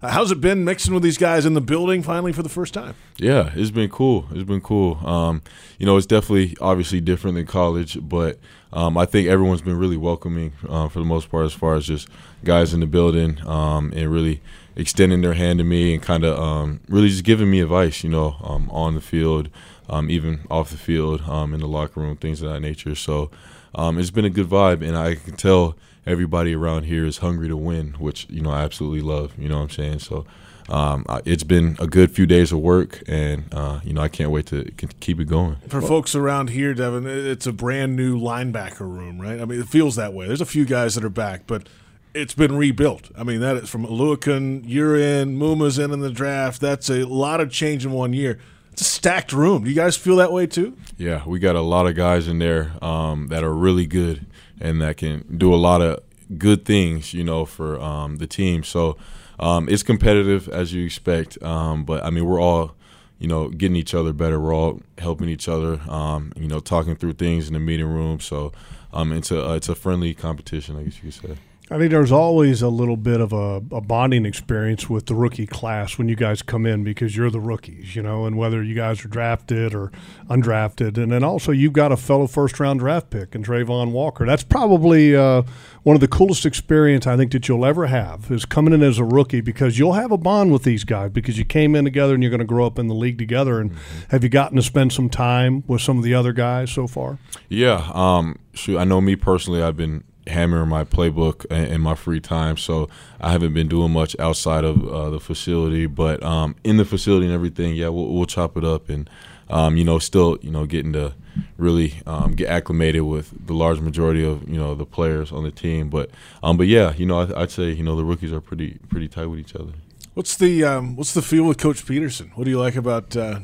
how's 0.00 0.30
it 0.30 0.40
been 0.40 0.64
mixing 0.64 0.94
with 0.94 1.02
these 1.02 1.18
guys 1.18 1.44
in 1.44 1.54
the 1.54 1.60
building 1.60 2.02
finally 2.02 2.32
for 2.32 2.42
the 2.42 2.48
first 2.48 2.72
time 2.74 2.94
Yeah, 3.18 3.50
it's 3.54 3.72
been 3.72 3.90
cool. 3.90 4.26
It's 4.30 4.44
been 4.44 4.60
cool. 4.60 5.04
Um, 5.04 5.42
you 5.78 5.86
know, 5.86 5.96
it's 5.96 6.06
definitely 6.06 6.56
obviously 6.60 7.00
different 7.00 7.34
than 7.34 7.46
college, 7.46 7.98
but 8.00 8.38
um, 8.72 8.96
I 8.96 9.06
think 9.06 9.28
everyone's 9.28 9.60
been 9.60 9.76
really 9.76 9.96
welcoming 9.96 10.52
uh, 10.68 10.88
for 10.88 11.00
the 11.00 11.04
most 11.04 11.30
part, 11.30 11.46
as 11.46 11.52
far 11.52 11.74
as 11.74 11.86
just 11.86 12.08
guys 12.44 12.72
in 12.72 12.80
the 12.80 12.86
building 12.86 13.44
um, 13.46 13.92
and 13.96 14.12
really 14.12 14.40
extending 14.76 15.20
their 15.20 15.34
hand 15.34 15.58
to 15.58 15.64
me 15.64 15.94
and 15.94 16.02
kind 16.02 16.24
of 16.24 16.38
um, 16.38 16.80
really 16.88 17.08
just 17.08 17.24
giving 17.24 17.50
me 17.50 17.60
advice. 17.60 18.04
You 18.04 18.10
know, 18.10 18.36
um, 18.42 18.70
on 18.70 18.94
the 18.94 19.00
field, 19.00 19.48
um, 19.88 20.10
even 20.10 20.40
off 20.48 20.70
the 20.70 20.76
field, 20.76 21.22
in 21.22 21.58
the 21.58 21.66
locker 21.66 22.00
room, 22.00 22.16
things 22.16 22.40
of 22.40 22.52
that 22.52 22.60
nature. 22.60 22.94
So 22.94 23.30
it's 23.76 24.10
been 24.10 24.24
a 24.24 24.30
good 24.30 24.48
vibe, 24.48 24.86
and 24.86 24.96
I 24.96 25.16
can 25.16 25.36
tell 25.36 25.74
everybody 26.08 26.54
around 26.54 26.84
here 26.84 27.04
is 27.04 27.18
hungry 27.18 27.48
to 27.48 27.56
win, 27.56 27.92
which 27.98 28.26
you 28.30 28.40
know 28.40 28.50
I 28.50 28.62
absolutely 28.62 29.02
love. 29.02 29.32
You 29.38 29.48
know 29.48 29.56
what 29.56 29.64
I'm 29.64 29.70
saying? 29.70 29.98
So 30.00 30.26
um, 30.68 31.04
it's 31.24 31.44
been 31.44 31.76
a 31.78 31.86
good 31.86 32.10
few 32.10 32.26
days 32.26 32.50
of 32.52 32.58
work, 32.58 33.02
and 33.06 33.44
uh, 33.52 33.80
you 33.84 33.92
know 33.92 34.00
I 34.00 34.08
can't 34.08 34.30
wait 34.30 34.46
to 34.46 34.64
keep 35.00 35.20
it 35.20 35.26
going. 35.26 35.56
for 35.68 35.80
folks 35.80 36.14
around 36.14 36.50
here 36.50 36.74
devin 36.74 37.06
it's 37.06 37.46
a 37.46 37.52
brand 37.52 37.96
new 37.96 38.18
linebacker 38.18 38.80
room 38.80 39.20
right? 39.20 39.40
I 39.40 39.44
mean 39.44 39.60
it 39.60 39.68
feels 39.68 39.96
that 39.96 40.12
way. 40.12 40.26
There's 40.26 40.40
a 40.40 40.46
few 40.46 40.64
guys 40.64 40.94
that 40.94 41.04
are 41.04 41.10
back 41.10 41.42
but 41.46 41.68
it's 42.14 42.34
been 42.34 42.56
rebuilt. 42.56 43.10
I 43.16 43.22
mean 43.22 43.40
that 43.40 43.56
is 43.56 43.70
Foye 43.70 43.80
Oluokun, 43.80 44.64
you're 44.66 44.98
in 44.98 45.38
muma's 45.38 45.78
in 45.78 45.92
in 45.92 46.00
the 46.00 46.10
draft. 46.10 46.60
That's 46.60 46.90
a 46.90 47.04
lot 47.04 47.40
of 47.40 47.50
change 47.50 47.84
in 47.84 47.92
one 47.92 48.12
year. 48.12 48.38
It's 48.72 48.82
a 48.82 48.84
stacked 48.84 49.32
room. 49.32 49.64
Do 49.64 49.70
you 49.70 49.76
guys 49.76 49.96
feel 49.96 50.16
that 50.16 50.32
way 50.32 50.46
too? 50.46 50.76
Yeah, 50.96 51.22
we 51.26 51.40
got 51.40 51.56
a 51.56 51.60
lot 51.60 51.86
of 51.86 51.96
guys 51.96 52.28
in 52.28 52.38
there 52.38 52.72
um, 52.80 53.26
that 53.28 53.42
are 53.42 53.52
really 53.52 53.86
good 53.86 54.24
and 54.60 54.80
that 54.82 54.96
can 54.96 55.24
do 55.36 55.54
a 55.54 55.56
lot 55.56 55.80
of 55.80 56.00
good 56.36 56.64
things, 56.64 57.14
you 57.14 57.24
know, 57.24 57.44
for 57.44 57.80
um, 57.80 58.16
the 58.16 58.26
team. 58.26 58.62
So 58.62 58.96
um, 59.40 59.68
it's 59.68 59.82
competitive 59.82 60.48
as 60.48 60.72
you 60.72 60.84
expect, 60.84 61.42
um, 61.42 61.84
but 61.84 62.04
I 62.04 62.10
mean 62.10 62.26
we're 62.26 62.40
all, 62.40 62.74
you 63.18 63.28
know, 63.28 63.48
getting 63.48 63.76
each 63.76 63.94
other 63.94 64.12
better. 64.12 64.38
We're 64.38 64.54
all 64.54 64.80
helping 64.98 65.28
each 65.28 65.48
other, 65.48 65.80
um, 65.88 66.32
you 66.36 66.48
know, 66.48 66.60
talking 66.60 66.96
through 66.96 67.14
things 67.14 67.48
in 67.48 67.54
the 67.54 67.60
meeting 67.60 67.86
room. 67.86 68.20
So 68.20 68.52
um, 68.92 69.12
it's 69.12 69.30
a 69.30 69.50
uh, 69.50 69.54
it's 69.54 69.68
a 69.68 69.74
friendly 69.74 70.14
competition, 70.14 70.76
I 70.76 70.82
guess 70.82 70.96
you 70.96 71.10
could 71.10 71.30
say. 71.36 71.38
I 71.70 71.76
think 71.76 71.90
there's 71.90 72.12
always 72.12 72.62
a 72.62 72.68
little 72.68 72.96
bit 72.96 73.20
of 73.20 73.34
a, 73.34 73.56
a 73.72 73.80
bonding 73.82 74.24
experience 74.24 74.88
with 74.88 75.04
the 75.04 75.14
rookie 75.14 75.46
class 75.46 75.98
when 75.98 76.08
you 76.08 76.16
guys 76.16 76.40
come 76.40 76.64
in 76.64 76.82
because 76.82 77.14
you're 77.14 77.30
the 77.30 77.40
rookies, 77.40 77.94
you 77.94 78.02
know, 78.02 78.24
and 78.24 78.38
whether 78.38 78.62
you 78.62 78.74
guys 78.74 79.04
are 79.04 79.08
drafted 79.08 79.74
or 79.74 79.92
undrafted. 80.30 80.96
And 80.96 81.12
then 81.12 81.22
also, 81.22 81.52
you've 81.52 81.74
got 81.74 81.92
a 81.92 81.98
fellow 81.98 82.26
first 82.26 82.58
round 82.58 82.80
draft 82.80 83.10
pick 83.10 83.34
in 83.34 83.44
Travon 83.44 83.90
Walker. 83.90 84.24
That's 84.24 84.42
probably 84.42 85.14
uh, 85.14 85.42
one 85.82 85.94
of 85.94 86.00
the 86.00 86.08
coolest 86.08 86.46
experience 86.46 87.06
I 87.06 87.18
think 87.18 87.32
that 87.32 87.48
you'll 87.48 87.66
ever 87.66 87.86
have 87.86 88.30
is 88.30 88.46
coming 88.46 88.72
in 88.72 88.82
as 88.82 88.98
a 88.98 89.04
rookie 89.04 89.42
because 89.42 89.78
you'll 89.78 89.92
have 89.92 90.10
a 90.10 90.18
bond 90.18 90.52
with 90.52 90.62
these 90.62 90.84
guys 90.84 91.10
because 91.10 91.36
you 91.36 91.44
came 91.44 91.74
in 91.74 91.84
together 91.84 92.14
and 92.14 92.22
you're 92.22 92.30
going 92.30 92.40
to 92.40 92.46
grow 92.46 92.66
up 92.66 92.78
in 92.78 92.86
the 92.88 92.94
league 92.94 93.18
together. 93.18 93.60
And 93.60 93.76
have 94.08 94.22
you 94.22 94.30
gotten 94.30 94.56
to 94.56 94.62
spend 94.62 94.94
some 94.94 95.10
time 95.10 95.64
with 95.66 95.82
some 95.82 95.98
of 95.98 96.04
the 96.04 96.14
other 96.14 96.32
guys 96.32 96.70
so 96.70 96.86
far? 96.86 97.18
Yeah, 97.50 97.90
um, 97.92 98.38
shoot, 98.54 98.78
I 98.78 98.84
know 98.84 99.02
me 99.02 99.16
personally. 99.16 99.62
I've 99.62 99.76
been 99.76 100.04
hammering 100.28 100.68
my 100.68 100.84
playbook 100.84 101.44
in, 101.46 101.64
in 101.64 101.80
my 101.80 101.94
free 101.94 102.20
time, 102.20 102.56
so 102.56 102.88
I 103.20 103.32
haven't 103.32 103.54
been 103.54 103.68
doing 103.68 103.92
much 103.92 104.16
outside 104.18 104.64
of 104.64 104.86
uh, 104.88 105.10
the 105.10 105.20
facility. 105.20 105.86
But 105.86 106.22
um, 106.22 106.56
in 106.64 106.76
the 106.76 106.84
facility 106.84 107.26
and 107.26 107.34
everything, 107.34 107.74
yeah, 107.74 107.88
we'll, 107.88 108.06
we'll 108.06 108.26
chop 108.26 108.56
it 108.56 108.64
up, 108.64 108.88
and 108.88 109.08
um, 109.50 109.76
you 109.76 109.84
know, 109.84 109.98
still, 109.98 110.38
you 110.42 110.50
know, 110.50 110.66
getting 110.66 110.92
to 110.92 111.14
really 111.56 111.94
um, 112.06 112.34
get 112.34 112.48
acclimated 112.48 113.02
with 113.02 113.46
the 113.46 113.54
large 113.54 113.80
majority 113.80 114.24
of 114.24 114.48
you 114.48 114.58
know 114.58 114.74
the 114.74 114.86
players 114.86 115.32
on 115.32 115.44
the 115.44 115.50
team. 115.50 115.88
But 115.88 116.10
um, 116.42 116.56
but 116.56 116.66
yeah, 116.66 116.94
you 116.94 117.06
know, 117.06 117.20
I, 117.20 117.42
I'd 117.42 117.50
say 117.50 117.70
you 117.70 117.82
know 117.82 117.96
the 117.96 118.04
rookies 118.04 118.32
are 118.32 118.40
pretty 118.40 118.78
pretty 118.88 119.08
tight 119.08 119.26
with 119.26 119.40
each 119.40 119.54
other. 119.54 119.72
What's 120.14 120.36
the 120.36 120.64
um, 120.64 120.96
what's 120.96 121.14
the 121.14 121.22
feel 121.22 121.44
with 121.44 121.58
Coach 121.58 121.84
Pederson? 121.84 122.30
What 122.36 122.44
do 122.44 122.50
you 122.50 122.58
like 122.58 122.76
about 122.76 123.16
uh, 123.16 123.40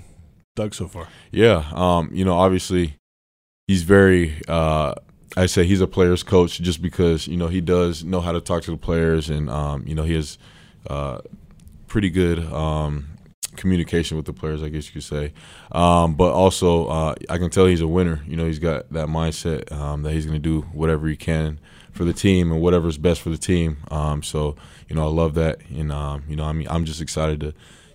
Doug 0.57 0.75
so 0.75 0.88
far? 0.88 1.09
Yeah, 1.31 1.64
um, 1.73 2.11
you 2.12 2.25
know, 2.25 2.35
obviously, 2.35 2.97
he's 3.66 3.83
very. 3.83 4.40
Uh, 4.49 4.94
I 5.37 5.47
say 5.47 5.65
he's 5.65 5.81
a 5.81 5.87
player's 5.87 6.23
coach 6.23 6.61
just 6.61 6.81
because 6.81 7.27
you 7.27 7.37
know 7.37 7.49
he 7.49 7.61
does 7.61 8.05
know 8.05 8.21
how 8.21 8.33
to 8.33 8.41
talk 8.41 8.63
to 8.65 8.71
the 8.71 8.77
players, 8.77 9.31
and 9.31 9.51
um, 9.51 9.85
you 9.87 9.95
know 9.95 10.05
he 10.05 10.15
has 10.15 10.39
uh, 10.89 11.19
pretty 11.89 12.11
good 12.11 12.41
um, 12.53 13.07
communication 13.57 14.17
with 14.17 14.27
the 14.27 14.33
players, 14.33 14.63
I 14.63 14.69
guess 14.69 14.87
you 14.87 14.93
could 14.93 15.05
say. 15.05 15.33
Um, 15.73 16.15
but 16.15 16.33
also, 16.33 16.87
uh, 16.87 17.15
I 17.29 17.39
can 17.39 17.51
tell 17.51 17.67
he's 17.67 17.81
a 17.81 17.89
winner. 17.89 18.23
You 18.27 18.37
know, 18.37 18.47
he's 18.47 18.59
got 18.59 18.93
that 18.93 19.09
mindset 19.09 19.71
um, 19.73 20.03
that 20.03 20.13
he's 20.13 20.27
going 20.27 20.41
to 20.41 20.43
do 20.43 20.63
whatever 20.73 21.07
he 21.09 21.17
can 21.17 21.59
for 21.93 22.05
the 22.05 22.13
team 22.13 22.51
and 22.51 22.61
whatever's 22.61 22.99
best 22.99 23.21
for 23.21 23.31
the 23.31 23.39
team. 23.39 23.79
Um, 23.91 24.23
so, 24.23 24.57
you 24.89 24.97
know, 24.97 25.05
I 25.05 25.11
love 25.11 25.35
that, 25.35 25.61
and 25.71 25.93
um, 25.93 26.25
you 26.29 26.37
know, 26.37 26.45
I 26.45 26.53
mean, 26.53 26.67
I'm 26.69 26.85
just 26.85 27.01
excited 27.01 27.41
to 27.41 27.55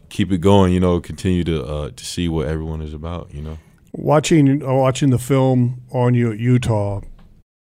keep 0.09 0.31
it 0.31 0.39
going. 0.39 0.73
You 0.73 0.79
know, 0.79 0.99
continue 0.99 1.43
to 1.45 1.63
uh, 1.63 1.89
to 1.95 2.05
see 2.05 2.27
what 2.27 2.47
everyone 2.47 2.81
is 2.81 2.93
about. 2.93 3.33
You 3.33 3.41
know. 3.41 3.57
Watching 3.91 4.63
uh, 4.63 4.73
watching 4.73 5.09
the 5.09 5.19
film 5.19 5.81
on 5.91 6.13
you 6.13 6.31
at 6.31 6.39
Utah, 6.39 7.01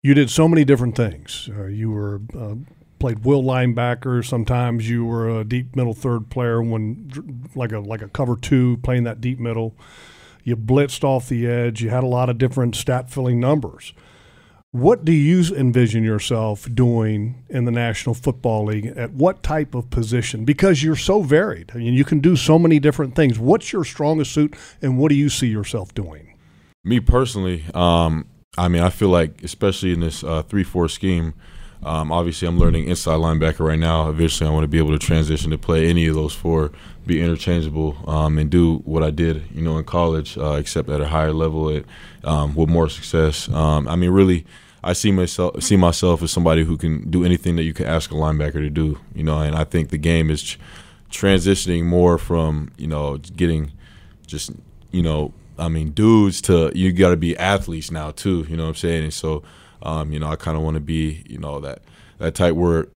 you 0.03 0.15
did 0.15 0.31
so 0.31 0.49
many 0.49 0.65
different 0.65 0.97
things. 0.97 1.49
Uh, 1.57 1.67
you 1.67 1.91
were 1.91 2.21
uh, 2.39 2.55
played 2.99 3.25
will 3.25 3.43
linebacker. 3.43 4.25
Sometimes 4.25 4.89
you 4.89 5.05
were 5.05 5.41
a 5.41 5.45
deep 5.45 5.75
middle 5.75 5.95
third 5.95 6.31
player 6.31 6.63
when 6.63 7.11
like 7.55 7.73
a 7.73 7.81
like 7.81 8.03
a 8.03 8.09
cover 8.09 8.37
two, 8.37 8.79
playing 8.79 9.05
that 9.05 9.21
deep 9.21 9.39
middle. 9.39 9.75
You 10.45 10.57
blitzed 10.57 11.05
off 11.05 11.29
the 11.29 11.47
edge. 11.47 11.83
You 11.83 11.91
had 11.91 12.05
a 12.05 12.09
lot 12.09 12.31
of 12.31 12.39
different 12.39 12.75
stat 12.75 13.11
filling 13.11 13.41
numbers. 13.41 13.93
What 14.71 15.05
do 15.05 15.13
you 15.13 15.43
envision 15.55 16.05
yourself 16.05 16.69
doing 16.75 17.43
in 17.49 17.65
the 17.65 17.71
National 17.71 18.15
Football 18.15 18.67
League? 18.67 18.87
At 18.87 19.13
what 19.13 19.43
type 19.43 19.75
of 19.75 19.89
position? 19.89 20.45
Because 20.45 20.83
you're 20.83 20.95
so 20.95 21.23
varied. 21.23 21.73
I 21.75 21.79
mean, 21.79 21.95
you 21.95 22.05
can 22.05 22.21
do 22.21 22.37
so 22.37 22.59
many 22.59 22.79
different 22.79 23.15
things. 23.15 23.39
What's 23.39 23.73
your 23.73 23.85
strongest 23.85 24.33
suit, 24.33 24.55
and 24.83 24.99
what 24.99 25.09
do 25.09 25.15
you 25.15 25.31
see 25.31 25.47
yourself 25.49 25.95
doing? 25.95 26.35
Me 26.85 27.01
personally, 27.01 27.65
um, 27.73 28.27
I 28.59 28.69
mean, 28.69 28.83
I 28.83 28.91
feel 28.91 29.09
like, 29.09 29.43
especially 29.43 29.93
in 29.93 30.01
this 30.01 30.25
uh, 30.25 30.43
three-four 30.43 30.89
scheme, 30.89 31.35
um, 31.83 32.11
obviously 32.11 32.49
I'm 32.49 32.59
learning 32.59 32.89
inside 32.89 33.17
linebacker 33.17 33.65
right 33.65 33.79
now. 33.79 34.09
Eventually, 34.11 34.49
I 34.51 34.53
want 34.53 34.65
to 34.65 34.69
be 34.69 34.79
able 34.79 34.91
to 34.91 34.99
transition 34.99 35.51
to 35.53 35.59
play 35.59 35.89
any 35.89 36.07
of 36.07 36.15
those 36.15 36.35
four, 36.35 36.73
be 37.07 37.23
interchangeable, 37.23 37.97
um, 38.11 38.37
and 38.37 38.51
do 38.51 38.79
what 38.79 39.05
I 39.05 39.11
did, 39.11 39.45
you 39.55 39.63
know, 39.63 39.79
in 39.79 39.85
college, 39.85 40.37
uh, 40.37 40.55
except 40.55 40.89
at 40.89 41.01
a 41.01 41.07
higher 41.07 41.33
level, 41.33 41.83
um, 42.25 42.55
with 42.57 42.69
more 42.69 42.89
success. 42.89 43.49
Um, 43.51 43.87
I 43.87 43.95
mean, 43.95 44.11
really, 44.11 44.45
I 44.83 44.93
see 44.93 45.13
myself 45.13 45.63
see 45.63 45.77
myself 45.77 46.23
as 46.23 46.31
somebody 46.31 46.65
who 46.65 46.77
can 46.77 47.09
do 47.11 47.25
anything 47.25 47.57
that 47.57 47.65
you 47.65 47.73
can 47.73 47.87
ask 47.87 48.11
a 48.11 48.15
linebacker 48.15 48.55
to 48.55 48.71
do. 48.71 48.99
You 49.15 49.25
know, 49.25 49.41
and 49.41 49.55
I 49.55 49.65
think 49.65 49.91
the 49.91 49.99
game 49.99 50.31
is 50.31 50.43
tr- 50.43 50.59
transitioning 51.11 51.85
more 51.85 52.19
from 52.19 52.73
you 52.77 52.87
know 52.87 53.19
getting 53.19 53.73
just 54.27 54.51
you 54.91 55.03
know 55.03 55.33
I 55.59 55.69
mean 55.69 55.91
dudes 55.91 56.41
to 56.43 56.73
you 56.75 56.93
got 56.93 57.11
to 57.11 57.17
be 57.17 57.37
athletes 57.37 57.91
now 57.91 58.11
too. 58.11 58.47
You 58.49 58.57
know 58.57 58.65
what 58.65 58.71
I'm 58.71 58.75
saying? 58.77 59.05
And 59.05 59.15
so 59.15 59.43
um, 59.83 60.13
you 60.13 60.19
know 60.19 60.29
I 60.29 60.37
kind 60.37 60.57
of 60.57 60.63
want 60.63 60.75
to 60.75 60.81
be 60.81 61.25
you 61.29 61.39
know 61.39 61.61
that 61.61 61.83
that 62.19 62.35
type 62.35 62.55
where 62.55 62.89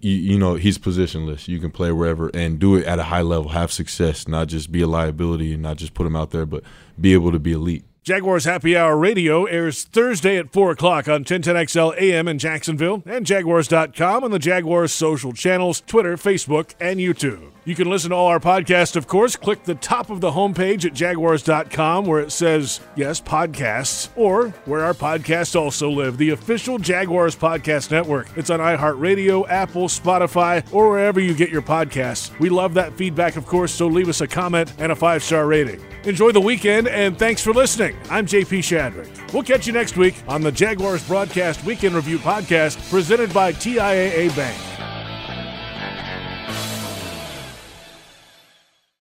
you, 0.00 0.12
you 0.12 0.38
know 0.38 0.54
he's 0.54 0.78
positionless. 0.78 1.48
You 1.48 1.58
can 1.58 1.70
play 1.70 1.92
wherever 1.92 2.30
and 2.34 2.58
do 2.58 2.76
it 2.76 2.86
at 2.86 2.98
a 2.98 3.04
high 3.04 3.22
level, 3.22 3.50
have 3.50 3.72
success, 3.72 4.28
not 4.28 4.48
just 4.48 4.72
be 4.72 4.82
a 4.82 4.86
liability 4.86 5.52
and 5.52 5.62
not 5.62 5.76
just 5.76 5.94
put 5.94 6.06
him 6.06 6.16
out 6.16 6.30
there, 6.30 6.46
but 6.46 6.62
be 7.00 7.12
able 7.12 7.32
to 7.32 7.38
be 7.38 7.52
elite. 7.52 7.84
Jaguars 8.04 8.44
Happy 8.46 8.76
Hour 8.76 8.96
Radio 8.96 9.44
airs 9.44 9.84
Thursday 9.84 10.36
at 10.36 10.52
4 10.52 10.72
o'clock 10.72 11.06
on 11.06 11.22
1010XL 11.22 11.96
AM 12.00 12.26
in 12.26 12.36
Jacksonville 12.36 13.00
and 13.06 13.24
Jaguars.com 13.24 14.24
on 14.24 14.32
the 14.32 14.40
Jaguars 14.40 14.90
social 14.90 15.32
channels, 15.32 15.82
Twitter, 15.86 16.16
Facebook, 16.16 16.74
and 16.80 16.98
YouTube. 16.98 17.52
You 17.64 17.76
can 17.76 17.88
listen 17.88 18.10
to 18.10 18.16
all 18.16 18.26
our 18.26 18.40
podcasts, 18.40 18.96
of 18.96 19.06
course. 19.06 19.36
Click 19.36 19.62
the 19.62 19.76
top 19.76 20.10
of 20.10 20.20
the 20.20 20.32
homepage 20.32 20.84
at 20.84 20.94
Jaguars.com 20.94 22.06
where 22.06 22.18
it 22.18 22.32
says, 22.32 22.80
yes, 22.96 23.20
podcasts, 23.20 24.08
or 24.16 24.48
where 24.64 24.82
our 24.82 24.94
podcasts 24.94 25.54
also 25.54 25.88
live, 25.88 26.18
the 26.18 26.30
official 26.30 26.78
Jaguars 26.78 27.36
Podcast 27.36 27.92
Network. 27.92 28.26
It's 28.36 28.50
on 28.50 28.58
iHeartRadio, 28.58 29.48
Apple, 29.48 29.86
Spotify, 29.86 30.66
or 30.72 30.90
wherever 30.90 31.20
you 31.20 31.34
get 31.34 31.50
your 31.50 31.62
podcasts. 31.62 32.36
We 32.40 32.48
love 32.48 32.74
that 32.74 32.96
feedback, 32.96 33.36
of 33.36 33.46
course, 33.46 33.70
so 33.70 33.86
leave 33.86 34.08
us 34.08 34.22
a 34.22 34.26
comment 34.26 34.72
and 34.78 34.90
a 34.90 34.96
five 34.96 35.22
star 35.22 35.46
rating. 35.46 35.80
Enjoy 36.02 36.32
the 36.32 36.40
weekend, 36.40 36.88
and 36.88 37.16
thanks 37.16 37.44
for 37.44 37.52
listening. 37.52 37.91
I'm 38.10 38.26
JP 38.26 38.58
Shadrick. 38.60 39.32
We'll 39.32 39.42
catch 39.42 39.66
you 39.66 39.72
next 39.72 39.96
week 39.96 40.14
on 40.28 40.42
the 40.42 40.52
Jaguars 40.52 41.06
Broadcast 41.06 41.64
Weekend 41.64 41.94
Review 41.94 42.18
Podcast 42.18 42.90
presented 42.90 43.32
by 43.32 43.52
TIAA 43.52 44.34
Bank. 44.36 44.71